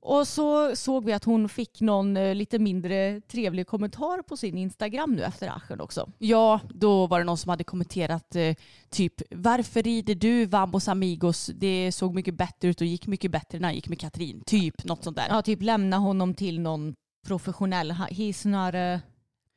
[0.00, 4.58] Och så såg vi att hon fick någon eh, lite mindre trevlig kommentar på sin
[4.58, 6.10] Instagram nu efter Aschen också.
[6.18, 8.54] Ja, då var det någon som hade kommenterat eh,
[8.90, 11.50] typ varför rider du Vamos Amigos?
[11.54, 14.42] Det såg mycket bättre ut och gick mycket bättre när han gick med Katrin.
[14.46, 15.26] Typ något sånt där.
[15.28, 16.94] Ja, typ lämna honom till någon
[17.26, 17.92] professionell.
[17.92, 19.00] He's not a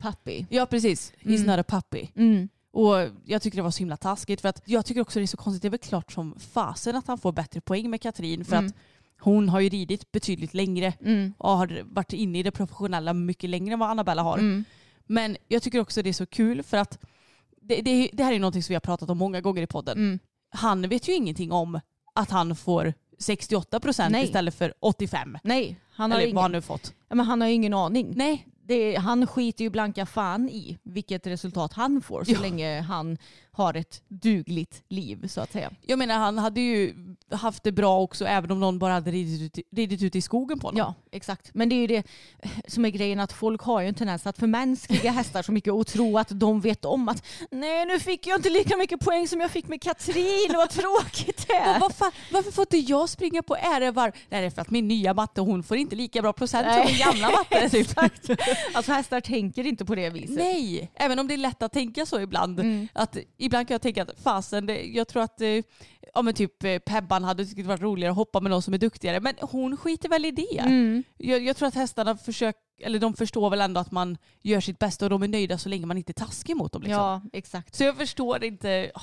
[0.02, 0.46] puppy.
[0.50, 1.12] Ja, precis.
[1.20, 1.56] He's Mm.
[1.56, 2.08] not a puppy.
[2.16, 2.48] Mm.
[2.72, 2.94] Och
[3.24, 5.36] jag tycker det var så himla taskigt för att jag tycker också det är så
[5.36, 5.62] konstigt.
[5.62, 8.66] Det är väl klart som fasen att han får bättre poäng med Katrin för Mm.
[8.66, 8.74] att
[9.20, 11.34] hon har ju ridit betydligt längre Mm.
[11.38, 14.38] och har varit inne i det professionella mycket längre än vad Annabella har.
[14.38, 14.64] Mm.
[15.06, 16.98] Men jag tycker också det är så kul för att
[17.60, 19.98] det, det, det här är någonting som vi har pratat om många gånger i podden.
[19.98, 20.18] Mm.
[20.50, 21.80] Han vet ju ingenting om
[22.14, 25.38] att han får 68 procent istället för 85.
[25.42, 26.94] Nej, han har, Eller vad han ingen, nu fått.
[27.08, 28.12] ja, men han har ju ingen aning.
[28.16, 32.40] Nej, Det, han skiter ju blanka fan i vilket resultat han får så Ja.
[32.40, 33.18] länge han
[33.54, 35.70] har ett dugligt liv så att säga.
[35.86, 36.94] jag menar han hade ju
[37.30, 40.58] haft det bra också även om någon bara hade ridit ut, ridit ut i skogen
[40.58, 40.78] på honom.
[40.78, 41.50] Ja, exakt.
[41.54, 42.02] Men det är ju det
[42.66, 45.86] som är grejen att folk har ju en tendens att förmänskliga hästar så mycket och
[45.86, 49.40] tro att de vet om att nej nu fick jag inte lika mycket poäng som
[49.40, 51.80] jag fick med Katrin, vad tråkigt det är.
[51.80, 54.12] vad fan, varför får inte jag springa på ärevarv?
[54.28, 56.76] Nej, det är för att min nya matte hon får inte lika bra procent som
[56.76, 56.86] Nej.
[56.86, 57.68] min gamla matte.
[57.70, 57.88] Typ.
[58.74, 60.36] Alltså hästar tänker inte på det viset.
[60.36, 62.60] Nej, även om det är lätt att tänka så ibland.
[62.60, 62.88] Mm.
[62.92, 65.48] Att, ibland kan jag tänka att fasen, det, jag tror att eh,
[66.14, 68.74] ja, men typ eh, Pebban hade tyckt det varit roligare att hoppa med någon som
[68.74, 69.20] är duktigare.
[69.20, 70.58] Men hon skiter väl i det.
[70.58, 71.02] Mm.
[71.18, 74.78] Jag, jag tror att hästarna försöker, eller de förstår väl ändå att man gör sitt
[74.78, 76.82] bästa och de är nöjda så länge man inte är taskig mot dem.
[76.82, 77.00] Liksom.
[77.02, 77.74] Ja, exakt.
[77.74, 78.90] Så jag förstår inte.
[78.94, 79.02] åh.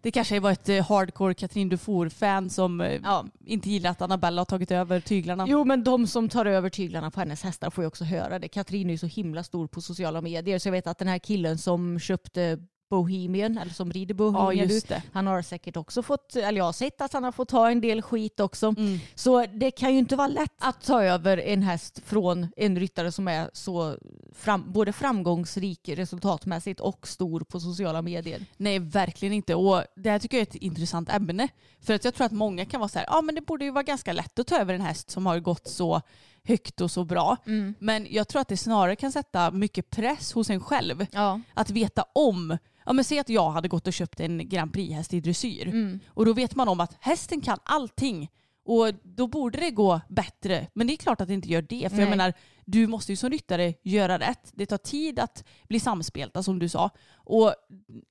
[0.00, 3.24] Det kanske var ett eh, hardcore Katrin Dufour-fan som Ja.
[3.44, 5.46] inte gillar att Annabella har tagit över tyglarna.
[5.48, 8.48] Jo men de som tar över tyglarna på hennes hästar får ju också höra det.
[8.48, 11.18] Katrin är ju så himla stor på sociala medier så jag vet att den här
[11.18, 12.58] killen som köpte
[12.90, 15.02] Bohemian, eller som rider ja, Bohemian, det.
[15.12, 17.80] han har säkert också fått, eller jag har sett att han har fått ta en
[17.80, 18.66] del skit också.
[18.66, 18.98] Mm.
[19.14, 23.12] Så det kan ju inte vara lätt att ta över en häst från en ryttare
[23.12, 23.96] som är så
[24.34, 28.46] fram, både framgångsrik resultatmässigt och stor på sociala medier.
[28.56, 29.54] Nej, verkligen inte.
[29.54, 31.48] Och det här tycker jag är ett intressant ämne.
[31.80, 33.70] För att jag tror att många kan vara så här, ja men det borde ju
[33.70, 36.02] vara ganska lätt att ta över en häst som har gått så
[36.44, 37.36] högt och så bra.
[37.78, 41.06] Men jag tror att det snarare kan sätta mycket press hos en själv.
[41.12, 41.40] Ja.
[41.54, 45.14] Att veta om, ja men säg att jag hade gått och köpt en Grand Prix-häst
[45.14, 45.98] i dressyr.
[46.08, 48.30] Och då vet man om att hästen kan allting.
[48.64, 50.66] Och då borde det gå bättre.
[50.74, 51.88] Men det är klart att det inte gör det.
[51.92, 52.10] För jag Nej.
[52.18, 52.32] menar,
[52.64, 54.52] du måste ju som ryttare göra rätt.
[54.54, 56.90] Det tar tid att bli samspelta som du sa.
[57.14, 57.54] Och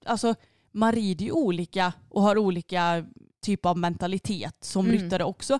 [0.05, 0.35] alltså,
[0.71, 3.05] man rider ju olika och har olika
[3.41, 5.01] typ av mentalitet som Mm.
[5.01, 5.59] ryttare också.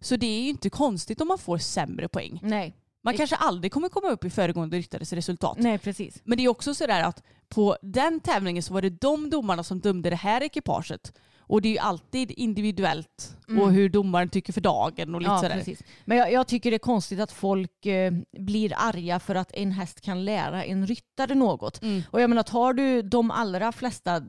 [0.00, 2.40] Så det är ju inte konstigt om man får sämre poäng.
[2.42, 2.76] Nej.
[3.02, 5.56] Man kanske aldrig kommer komma upp i föregående ryttares resultat.
[5.60, 6.20] Nej, precis.
[6.24, 9.80] Men det är också sådär att på den tävlingen så var det de domarna som
[9.80, 11.12] dömde det här ekipaget.
[11.48, 15.36] Och det är ju alltid individuellt och hur domaren tycker för dagen och lite Mm.
[15.36, 15.54] Ja, sådär.
[15.56, 15.82] precis.
[16.04, 19.72] Men jag, jag tycker det är konstigt att folk eh, blir arga för att en
[19.72, 21.82] häst kan lära en ryttare något.
[21.82, 22.02] Mm.
[22.10, 24.22] Och jag menar, tar du de allra flesta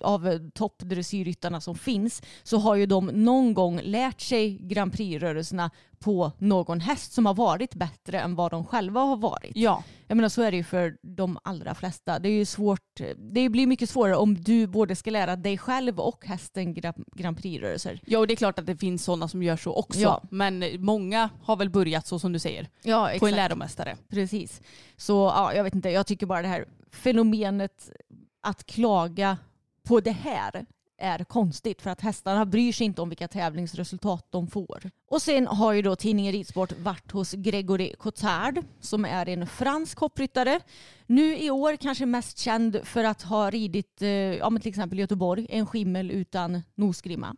[0.00, 5.70] av toppdressyrryttarna som finns så har ju de någon gång lärt sig Grand Prix-rörelserna
[6.04, 9.52] på någon häst som har varit bättre än vad de själva har varit.
[9.54, 12.18] Ja, Jag menar så är det ju för de allra flesta.
[12.18, 13.00] Det är ju svårt.
[13.16, 17.36] Det blir mycket svårare om du både ska lära dig själv och hästen Gra- Grand
[17.38, 18.00] Prix-rörelser.
[18.06, 20.00] ja, och det är klart att det finns sådana som gör så också.
[20.00, 20.22] Ja.
[20.30, 23.96] Men många har väl börjat så som du säger, Ja, på en läromästare.
[24.08, 24.60] Precis.
[24.96, 27.90] Så ja, jag vet inte, jag tycker bara det här fenomenet
[28.42, 29.38] att klaga
[29.82, 30.66] på det här
[31.00, 34.90] är konstigt för att hästarna bryr sig inte om vilka tävlingsresultat de får.
[35.10, 39.98] Och sen har ju då tidningen Ridsport varit hos Gregory Cotard som är en fransk
[39.98, 40.60] hoppryttare.
[41.06, 44.98] Nu i år kanske mest känd för att ha ridit eh, ja, men till exempel
[44.98, 47.36] Göteborg, en skimmel utan nosgrimma.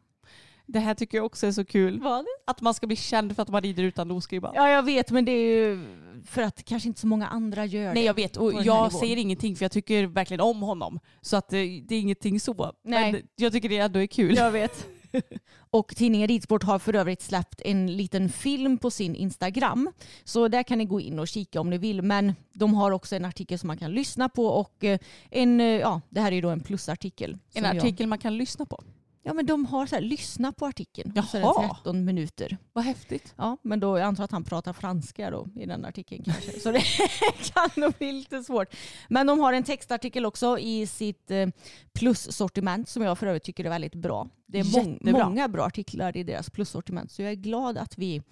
[0.73, 2.01] Det här tycker jag också är så kul.
[2.01, 2.25] Vad?
[2.47, 4.53] Att man ska bli känd för att man rider utan nosgrimma.
[4.55, 5.85] Ja jag vet men det är ju
[6.27, 8.03] för att kanske inte så många andra gör Nej det.
[8.03, 11.01] jag vet och jag säger ingenting för jag tycker verkligen om honom.
[11.21, 12.73] Så att eh, det är ingenting så.
[12.85, 13.13] Nej.
[13.13, 14.37] Men jag tycker det ändå är kul.
[14.37, 14.89] Jag vet.
[15.71, 19.93] Och tidningen Ridsport har för övrigt släppt en liten film på sin Instagram.
[20.25, 22.03] Så där kan ni gå in och kika om ni vill.
[22.03, 24.99] Men de har också en artikel som man kan lyssna på och eh,
[25.31, 27.31] en, eh, ja, det här är ju då en plusartikel.
[27.33, 28.83] En som jag- artikel man kan lyssna på.
[29.25, 31.13] Ja men de har så här, lyssna på artikeln.
[31.19, 31.75] Och Så är det Jaha.
[31.75, 32.59] 13 minuter.
[32.73, 33.35] Vad häftigt.
[33.37, 36.61] Ja, men då jag antar att han pratar franska då i den artikeln kanske.
[36.61, 36.83] Så det
[37.55, 38.75] kan nog bli lite svårt.
[39.09, 41.47] Men de har en textartikel också i sitt eh,
[41.93, 44.29] plussortiment som jag för övrigt tycker är väldigt bra.
[44.47, 48.23] Det är mång- många bra artiklar i deras plussortiment så jag är glad att vi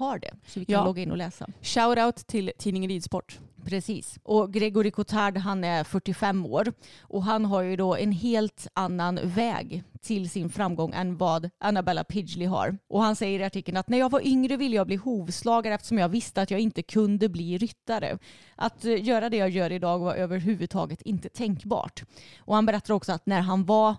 [0.00, 0.84] har det så vi kan Ja.
[0.84, 1.46] logga in och läsa.
[1.62, 3.38] Shoutout till tidningen Ridsport.
[3.64, 4.18] Precis.
[4.22, 9.20] Och Gregory Cotard han är 45 år och han har ju då en helt annan
[9.22, 12.78] väg till sin framgång än vad Annabella Pidgley har.
[12.88, 15.98] Och han säger i artikeln att när jag var yngre ville jag bli hovslagare eftersom
[15.98, 18.18] jag visste att jag inte kunde bli ryttare.
[18.56, 22.02] Att eh, göra det jag gör idag var överhuvudtaget inte tänkbart.
[22.38, 23.96] Och han berättar också att när han var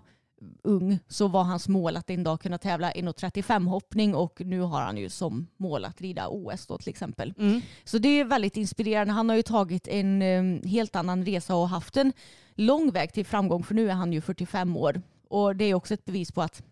[0.62, 4.80] ung så var hans mål att en dag kunna tävla 1,35 hoppning och nu har
[4.80, 7.34] han ju som mål att rida OS då till exempel.
[7.38, 7.60] Mm.
[7.84, 9.12] Så det är väldigt inspirerande.
[9.12, 12.12] Han har ju tagit en eh, helt annan resa och haft en
[12.54, 15.02] lång väg till framgång för nu är han ju 45 år.
[15.28, 16.62] Och det är också ett bevis på att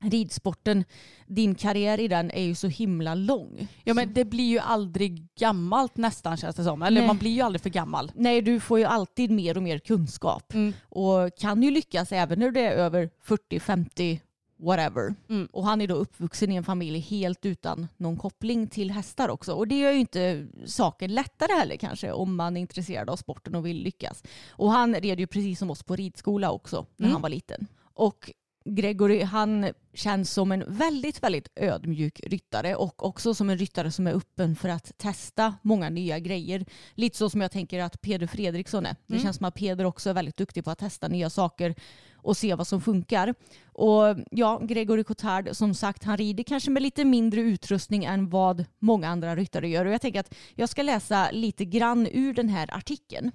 [0.00, 0.84] ridsporten,
[1.26, 3.68] din karriär i den är ju så himla lång.
[3.84, 6.82] Ja men det blir ju aldrig gammalt nästan känns det som.
[6.82, 7.06] Eller Nej.
[7.06, 8.12] man blir ju aldrig för gammal.
[8.14, 10.72] Nej, du får ju alltid mer och mer kunskap Mm.
[10.88, 14.20] och kan ju lyckas även när du är över 40, 50,
[14.58, 15.14] whatever.
[15.28, 15.48] Mm.
[15.52, 19.52] Och han är då uppvuxen i en familj helt utan någon koppling till hästar också.
[19.52, 23.54] Och det gör ju inte saken lättare heller kanske om man är intresserad av sporten
[23.54, 24.22] och vill lyckas.
[24.50, 27.12] Och han red ju precis som oss på ridskola också när Mm.
[27.12, 27.66] han var liten.
[27.94, 28.30] Och
[28.68, 34.06] Gregory han känns som en väldigt, väldigt ödmjuk ryttare och också som en ryttare som
[34.06, 36.66] är öppen för att testa många nya grejer.
[36.94, 38.96] Lite så som jag tänker att Peder Fredriksson är.
[39.06, 39.24] Det Mm.
[39.24, 41.74] känns som att Peder också är väldigt duktig på att testa nya saker
[42.16, 43.34] och se vad som funkar.
[43.72, 48.64] Och ja, Gregory Cotard, som sagt, han rider kanske med lite mindre utrustning än vad
[48.78, 49.86] många andra ryttare gör.
[49.86, 53.32] Och jag tänker att jag ska läsa lite grann ur den här artikeln.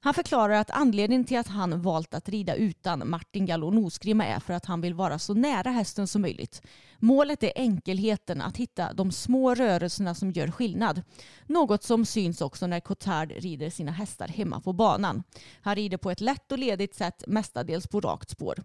[0.00, 4.40] Han förklarar att anledningen till att han valt att rida utan Martin Gallo Nosgrimma är
[4.40, 6.62] för att han vill vara så nära hästen som möjligt.
[6.98, 11.02] Målet är enkelheten att hitta de små rörelserna som gör skillnad.
[11.46, 15.22] Något som syns också när Cotard rider sina hästar hemma på banan.
[15.60, 18.62] Han rider på ett lätt och ledigt sätt, mestadels på rakt spår.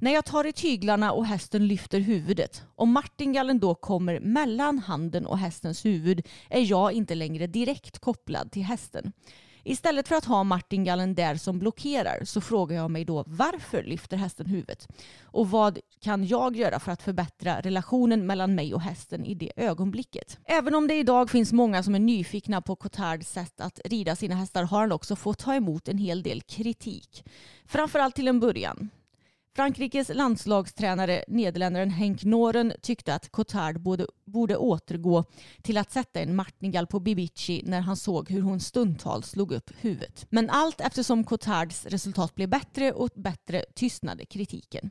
[0.00, 5.26] När jag tar i tyglarna och hästen lyfter huvudet, om martingallen då kommer mellan handen
[5.26, 9.12] och hästens huvud är jag inte längre direkt kopplad till hästen.
[9.68, 14.16] Istället för att ha martingallen där som blockerar så frågar jag mig då varför lyfter
[14.16, 14.88] hästen huvudet?
[15.22, 19.52] Och vad kan jag göra för att förbättra relationen mellan mig och hästen i det
[19.56, 20.38] ögonblicket?
[20.44, 24.34] Även om det idag finns många som är nyfikna på Cotards sätt att rida sina
[24.34, 27.24] hästar har han också fått ta emot en hel del kritik.
[27.66, 28.90] Framförallt till en början.
[29.58, 35.24] Frankrikes landslagstränare, nederländaren Henk Noren, tyckte att Cotard borde, borde återgå
[35.62, 39.70] till att sätta en martingall på Bibici när han såg hur hon stundtals slog upp
[39.80, 40.26] huvudet.
[40.30, 44.90] Men allt eftersom Cotards resultat blev bättre och bättre tystnade kritiken.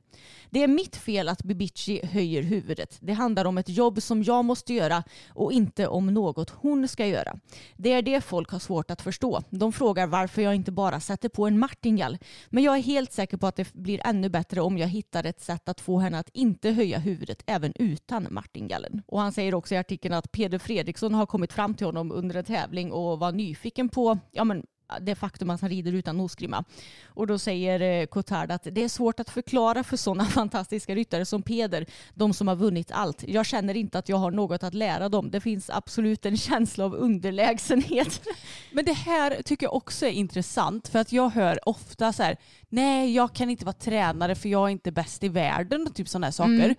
[0.49, 2.97] Det är mitt fel att Bibici höjer huvudet.
[2.99, 7.05] Det handlar om ett jobb som jag måste göra och inte om något hon ska
[7.05, 7.39] göra.
[7.75, 9.43] Det är det folk har svårt att förstå.
[9.49, 12.17] De frågar varför jag inte bara sätter på en martingall.
[12.49, 15.41] Men jag är helt säker på att det blir ännu bättre om jag hittar ett
[15.41, 19.01] sätt att få henne att inte höja huvudet även utan martingallen.
[19.07, 22.35] Och han säger också i artikeln att Peder Fredriksson har kommit fram till honom under
[22.35, 24.65] en tävling och var nyfiken på ja, men,
[25.01, 26.63] det faktum att han rider utan nosgrimma.
[27.05, 31.25] Och då säger eh, Cotard att det är svårt att förklara för sådana fantastiska ryttare
[31.25, 33.23] som Peder, de som har vunnit allt.
[33.27, 35.31] Jag känner inte att jag har något att lära dem.
[35.31, 38.21] Det finns absolut en känsla av underlägsenhet.
[38.71, 42.37] Men det här tycker jag också är intressant för att jag hör ofta så här,
[42.69, 46.07] nej jag kan inte vara tränare för jag är inte bäst i världen och typ
[46.07, 46.51] sådana här saker.
[46.51, 46.75] Mm.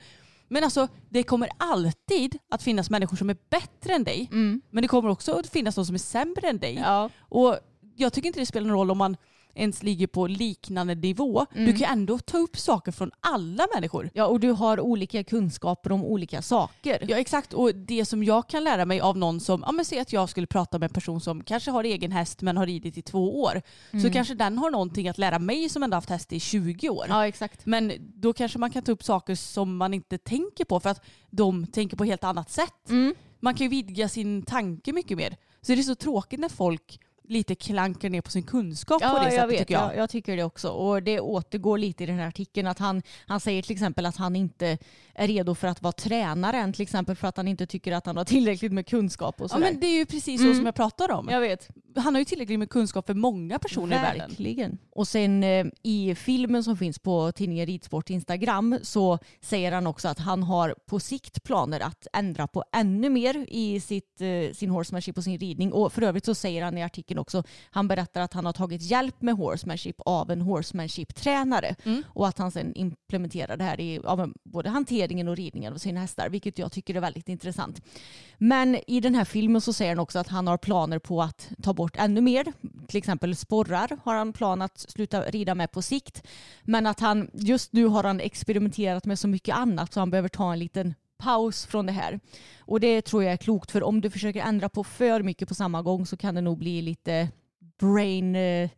[0.48, 4.28] Men alltså det kommer alltid att finnas människor som är bättre än dig.
[4.70, 6.74] Men det kommer också att finnas de som är sämre än dig.
[6.74, 7.10] Ja.
[7.20, 7.58] Och
[8.00, 9.16] jag tycker inte det spelar någon roll om man
[9.54, 11.46] ens ligger på liknande nivå.
[11.54, 14.10] Du kan ändå ta upp saker från alla människor.
[14.14, 17.04] ja, och du har olika kunskaper om olika saker.
[17.08, 19.98] Ja exakt och det som jag kan lära mig av någon som, ja men säg
[19.98, 22.98] att jag skulle prata med en person som kanske har egen häst men har ridit
[22.98, 23.62] i två år.
[24.02, 27.06] Så kanske den har någonting att lära mig som ändå haft häst i 20 år.
[27.08, 27.66] Ja, exakt.
[27.66, 31.04] Men då kanske man kan ta upp saker som man inte tänker på för att
[31.30, 32.88] de tänker på ett helt annat sätt.
[33.40, 35.36] Man kan ju vidga sin tanke mycket mer.
[35.60, 39.14] Så det är så tråkigt när folk lite klankar ner på sin kunskap på det
[39.14, 39.58] Ja, sättet jag vet.
[39.58, 39.82] tycker jag.
[39.92, 40.68] Jag, jag tycker det också.
[40.68, 44.16] Och det återgår lite i den här artikeln att han, han säger till exempel att
[44.16, 44.78] han inte
[45.18, 48.06] är redo för att vara tränare än till exempel för att han inte tycker att
[48.06, 49.60] han har tillräckligt med kunskap och Ja, sådär.
[49.72, 51.28] men det är ju precis så som jag pratar om.
[51.30, 51.68] Jag vet.
[51.96, 54.28] Han har ju tillräckligt med kunskap för många personer i världen.
[54.28, 54.78] Verkligen.
[54.90, 60.08] Och sen eh, i filmen som finns på tidningen Ridsport Instagram så säger han också
[60.08, 64.70] att han har på sikt planer att ändra på ännu mer i sitt, eh, sin
[64.70, 65.72] horsemanship och sin ridning.
[65.72, 68.82] Och för övrigt så säger han i artikeln också, han berättar att han har tagit
[68.82, 71.74] hjälp med horsemanship av en horsemanship-tränare
[72.06, 74.70] och att han sen implementerar det här i ja, både
[75.08, 77.80] hanteringen och ridningen av sina hästar, vilket jag tycker är väldigt intressant.
[78.38, 81.50] Men i den här filmen så säger han också att han har planer på att
[81.62, 82.52] ta bort ännu mer.
[82.88, 86.22] Till exempel sporrar har han plan att sluta rida med på sikt.
[86.64, 90.28] Men att han just nu har han experimenterat med så mycket annat så han behöver
[90.28, 92.20] ta en liten paus från det här.
[92.66, 95.54] Och det tror jag är klokt för om du försöker ändra på för mycket på
[95.54, 97.28] samma gång så kan det nog bli lite
[97.78, 98.70] brain eh,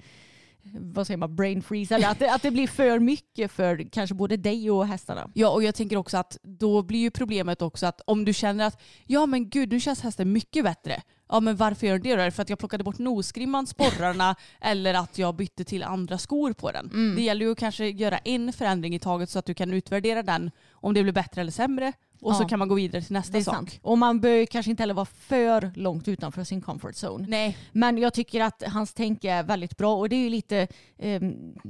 [0.73, 4.15] vad säger man, brain freeze eller att det, att det blir för mycket för kanske
[4.15, 5.31] både dig och hästarna.
[5.35, 8.67] Ja och jag tänker också att då blir ju problemet också att om du känner
[8.67, 11.03] att ja men gud nu känns hästen mycket bättre.
[11.29, 12.21] Ja men varför gör den det då?
[12.21, 16.19] Är det för att jag plockade bort nosgrimman, sporrarna eller att jag bytte till andra
[16.19, 16.89] skor på den?
[17.17, 20.23] Det gäller ju att kanske göra en förändring i taget så att du kan utvärdera
[20.23, 21.93] den om det blir bättre eller sämre
[22.23, 22.49] och så Ja.
[22.49, 23.55] kan man gå vidare till nästa Det är sak.
[23.55, 23.79] sant.
[23.83, 27.27] Och man bör ju kanske inte heller vara för långt utanför sin comfort zone.
[27.29, 30.67] Nej, Men jag tycker att hans tänk är väldigt bra och det är ju lite
[30.99, 31.21] eh,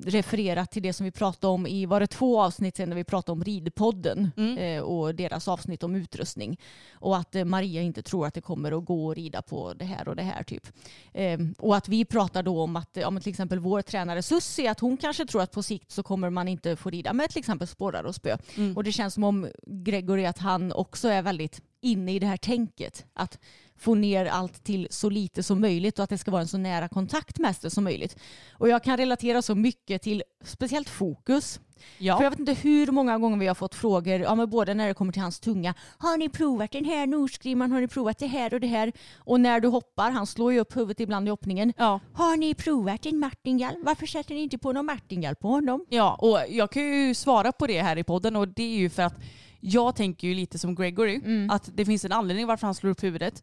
[0.05, 3.05] refererat till det som vi pratade om i, var det två avsnitt sedan när vi
[3.05, 6.61] pratade om ridpodden eh, och deras avsnitt om utrustning.
[6.95, 9.85] Och att eh, Maria inte tror att det kommer att gå att rida på det
[9.85, 10.67] här och det här typ.
[11.13, 14.69] Eh, och att vi pratar då om att ja, men till exempel vår tränare Sussi,
[14.69, 17.39] att hon kanske tror att på sikt så kommer man inte få rida med till
[17.39, 18.37] exempel sporrar och spö.
[18.77, 22.37] Och det känns som om Gregory, att han också är väldigt inne i det här
[22.37, 23.05] tänket.
[23.15, 23.39] Att
[23.79, 26.59] få ner allt till så lite som möjligt och att det ska vara en så
[26.59, 28.17] nära kontakt med hästen som möjligt.
[28.53, 31.61] Och jag kan relatera så mycket till speciellt fokus.
[31.99, 32.17] ja.
[32.17, 34.89] För jag vet inte hur många gånger vi har fått frågor, ja, men både när
[34.89, 35.75] det kommer till hans tunga.
[35.99, 37.73] Har ni provat den här nosgrimman?
[37.73, 38.93] Har ni provat det här och det här?
[39.19, 41.73] Och när du hoppar, han slår ju upp huvudet ibland i hoppningen.
[41.77, 42.01] ja.
[42.15, 43.77] Har ni provat en martingale?
[43.83, 45.85] Varför sätter ni inte på någon martingale på honom?
[45.89, 48.91] Ja, och jag kan ju svara på det här i podden och det är ju
[48.91, 49.15] för att
[49.61, 51.51] jag tänker ju lite som Gregory, Mm.
[51.51, 53.43] att det finns en anledning varför han slår upp huvudet.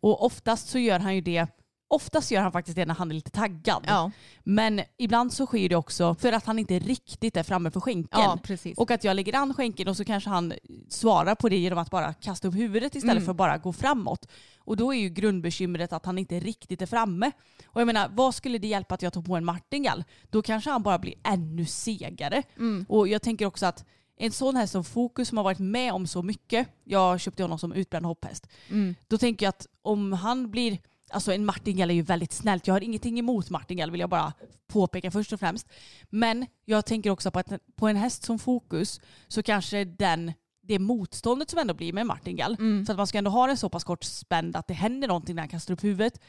[0.00, 1.46] Och oftast så gör han ju det,
[1.88, 3.84] oftast gör han faktiskt det när han är lite taggad.
[3.86, 4.10] Ja.
[4.44, 8.20] Men ibland så sker det också för att han inte riktigt är framme för skänken.
[8.20, 8.38] Ja.
[8.76, 10.52] Och att jag lägger an skänken och så kanske han
[10.88, 13.24] svarar på det genom att bara kasta upp huvudet istället Mm.
[13.24, 14.28] för att bara gå framåt.
[14.58, 17.30] Och då är ju grundbekymret att han inte riktigt är framme.
[17.66, 20.04] Och jag menar, vad skulle det hjälpa att jag tog på en martingall?
[20.30, 22.42] Då kanske han bara blir ännu segare.
[22.56, 22.86] Mm.
[22.88, 23.84] Och jag tänker också att
[24.16, 27.58] en sån häst som Fokus som har varit med om så mycket, jag köpte honom
[27.58, 28.94] som utbränd hopphäst, Mm.
[29.08, 30.78] då tänker jag att om han blir
[31.10, 32.66] Alltså en martingall är ju väldigt snällt.
[32.66, 34.32] Jag har ingenting emot martingall vill jag bara
[34.66, 35.68] påpeka först och främst.
[36.10, 40.78] Men jag tänker också på att på en häst som fokus så kanske den det
[40.78, 42.56] motståndet som ändå blir med martingall.
[42.86, 45.34] För att man ska ändå ha den så pass kort spänd att det händer någonting
[45.34, 46.20] när han kastar upp huvudet.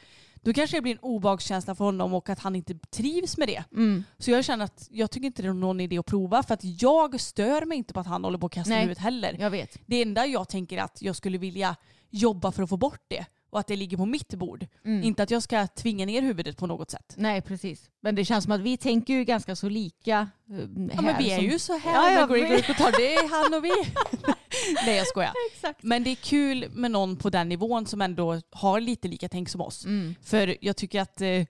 [0.42, 3.64] Då kanske det blir en obehagskänsla för honom och att han inte trivs med det.
[3.72, 4.04] Mm.
[4.18, 6.64] Så jag känner att jag tycker inte det är någon idé att prova för att
[6.82, 8.80] jag stör mig inte på att han håller på att kasta Nej.
[8.80, 9.36] huvudet heller.
[9.40, 9.76] Jag vet.
[9.86, 11.76] Det enda jag tänker är att jag skulle vilja
[12.10, 14.66] jobba för att få bort det och att det ligger på mitt bord.
[14.84, 15.02] Mm.
[15.02, 17.14] Inte att jag ska tvinga ner huvudet på något sätt.
[17.16, 17.90] Nej, precis.
[18.00, 20.28] Men det känns som att vi tänker ju ganska så lika.
[20.50, 20.58] eh,
[20.94, 22.66] Ja, men vi är som- ju så här Ja, med Greg vet.
[22.66, 23.72] Group det är han och vi.
[24.86, 25.32] Nej jag skojar.
[25.52, 25.82] Exakt.
[25.82, 29.48] Men det är kul med någon på den nivån som ändå har lite lika tänk
[29.48, 29.84] som oss.
[29.84, 30.14] Mm.
[30.22, 31.44] För jag tycker att eh,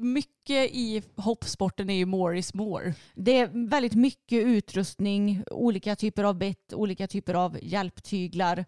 [0.00, 2.94] mycket i hoppsporten är ju more is more.
[3.14, 8.64] Det är väldigt mycket utrustning, olika typer av bett, olika typer av hjälptyglar.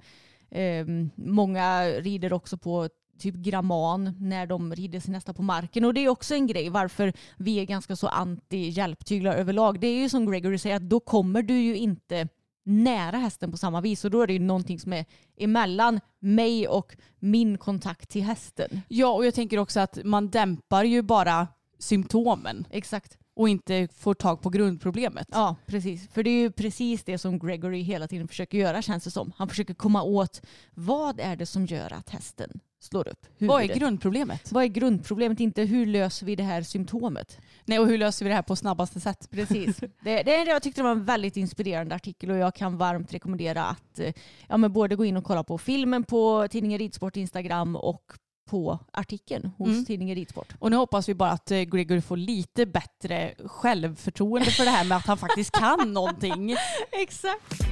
[0.51, 2.89] Eh, många rider också på
[3.19, 5.85] typ gramman när de rider sin nästa på marken.
[5.85, 9.81] Och det är också en grej varför vi är ganska så anti hjälptyglar överlag.
[9.81, 12.29] Det är ju som Gregory säger att då kommer du ju inte
[12.67, 15.05] nära hästen på samma vis och då är det ju någonting som är
[15.37, 18.81] emellan mig och min kontakt till hästen.
[18.89, 21.49] Ja och jag tänker också att man dämpar ju bara
[21.79, 23.19] symptomen Exakt.
[23.37, 25.29] och inte får tag på grundproblemet.
[25.31, 26.09] Ja, precis.
[26.09, 29.33] För det är ju precis det som Gregory hela tiden försöker göra känns det som.
[29.37, 30.43] Han försöker komma åt
[30.75, 33.49] vad är det som gör att hästen slår upp huvudet.
[33.49, 34.53] Vad är grundproblemet?
[34.53, 35.41] Vad är grundproblemet?
[35.41, 37.39] Inte hur löser vi det här symptomet?
[37.65, 39.31] Nej och hur löser vi det här på snabbaste sätt?
[39.31, 39.77] Precis.
[40.05, 43.65] det, det, jag tyckte det var en väldigt inspirerande artikel och jag kan varmt rekommendera
[43.65, 44.13] att eh,
[44.49, 48.03] ja, men både gå in och kolla på filmen på tidningen Ridsport Instagram och
[48.51, 49.85] på artikeln hos Mm.
[49.85, 50.55] tidningen Ridsport.
[50.59, 54.85] Och nu hoppas vi bara att eh, Gregory får lite bättre självförtroende för det här
[54.85, 56.57] med att han faktiskt kan någonting.
[56.93, 57.66] Exakt.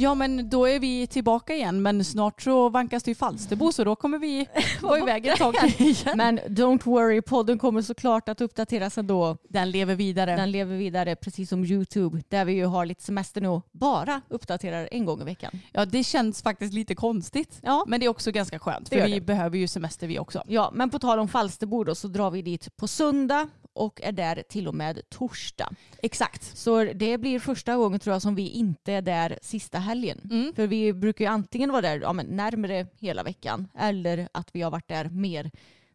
[0.00, 3.84] Ja men då är vi tillbaka igen men snart så vankas det ju Falsterbo så
[3.84, 4.48] då kommer vi
[4.82, 6.16] vara iväg ett tag igen.
[6.16, 9.36] Men don't worry, podden kommer såklart att uppdateras ändå.
[9.48, 10.36] Den lever vidare.
[10.36, 14.20] Den lever vidare precis som Youtube där vi ju har lite semester nu och bara
[14.28, 15.60] uppdaterar en gång i veckan.
[15.72, 17.58] Ja det känns faktiskt lite konstigt.
[17.62, 17.84] Ja.
[17.88, 19.20] Men det är också ganska skönt för vi det.
[19.20, 20.42] behöver ju semester vi också.
[20.46, 24.12] Ja, men på tal om Falsterbo då så drar vi dit på söndag och är
[24.12, 25.74] där till och med torsdag.
[26.02, 26.56] Exakt.
[26.56, 30.20] Så det blir första gången tror jag som vi inte är där sista helgen.
[30.30, 30.54] Mm.
[30.54, 34.62] För vi brukar ju antingen vara där ja, men närmare hela veckan eller att vi
[34.62, 35.50] har varit där mer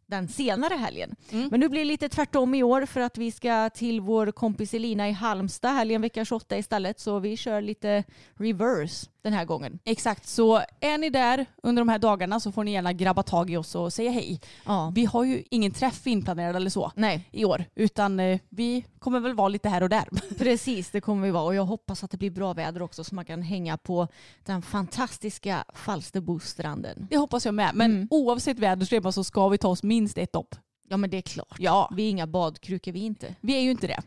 [0.07, 1.15] den senare helgen.
[1.31, 1.47] Mm.
[1.51, 4.73] Men nu blir det lite tvärtom i år för att vi ska till vår kompis
[4.73, 6.99] Elina i Halmstad helgen vecka 28 istället.
[6.99, 8.03] Så vi kör lite
[8.33, 9.79] reverse den här gången.
[9.85, 13.49] Exakt, så är ni där under de här dagarna så får ni gärna grabba tag
[13.49, 14.39] i oss och säga hej.
[14.65, 14.91] Ja.
[14.95, 19.19] Vi har ju ingen träff inplanerad eller så Nej, i år utan eh, vi kommer
[19.19, 20.09] väl vara lite här och där.
[20.37, 23.15] precis det kommer vi vara och jag hoppas att det blir bra väder också så
[23.15, 24.07] man kan hänga på
[24.43, 27.07] den fantastiska Falsterbostranden.
[27.09, 27.71] Det hoppas jag med.
[27.75, 28.07] Men Mm.
[28.11, 30.55] oavsett väderstrepa så ska vi ta oss minst ett dopp.
[30.89, 31.55] Ja men det är klart.
[31.59, 31.89] Ja.
[31.95, 33.35] Vi är inga badkrukor vi inte.
[33.41, 34.01] Vi är ju inte det.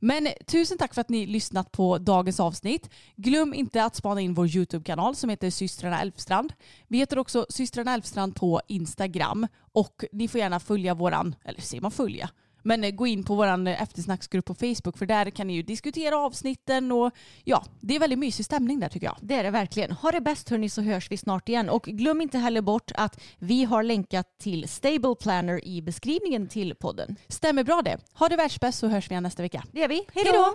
[0.00, 2.90] Men tusen tack för att ni lyssnat på dagens avsnitt.
[3.16, 6.52] Glöm inte att spana in vår YouTube-kanal som heter systrarna Elfstrand.
[6.88, 11.80] Vi heter också systrarna Elfstrand på Instagram och ni får gärna följa våran, eller ser
[11.80, 12.30] man följa?
[12.64, 16.18] Men eh, gå in på vår eftersnacksgrupp på Facebook för där kan ni ju diskutera
[16.18, 17.12] avsnitten och
[17.44, 19.16] ja, det är väldigt mysig stämning där tycker jag.
[19.20, 19.92] Det är det verkligen.
[19.92, 21.68] Ha det bäst hörni så hörs vi snart igen.
[21.68, 26.74] Och glöm inte heller bort att vi har länkat till Stable Planner i beskrivningen till
[26.74, 27.16] podden.
[27.28, 27.98] Stämmer bra det.
[28.12, 29.64] Ha det världsbäst så hörs vi igen nästa vecka.
[29.72, 30.06] Det gör vi.
[30.14, 30.54] Hej då!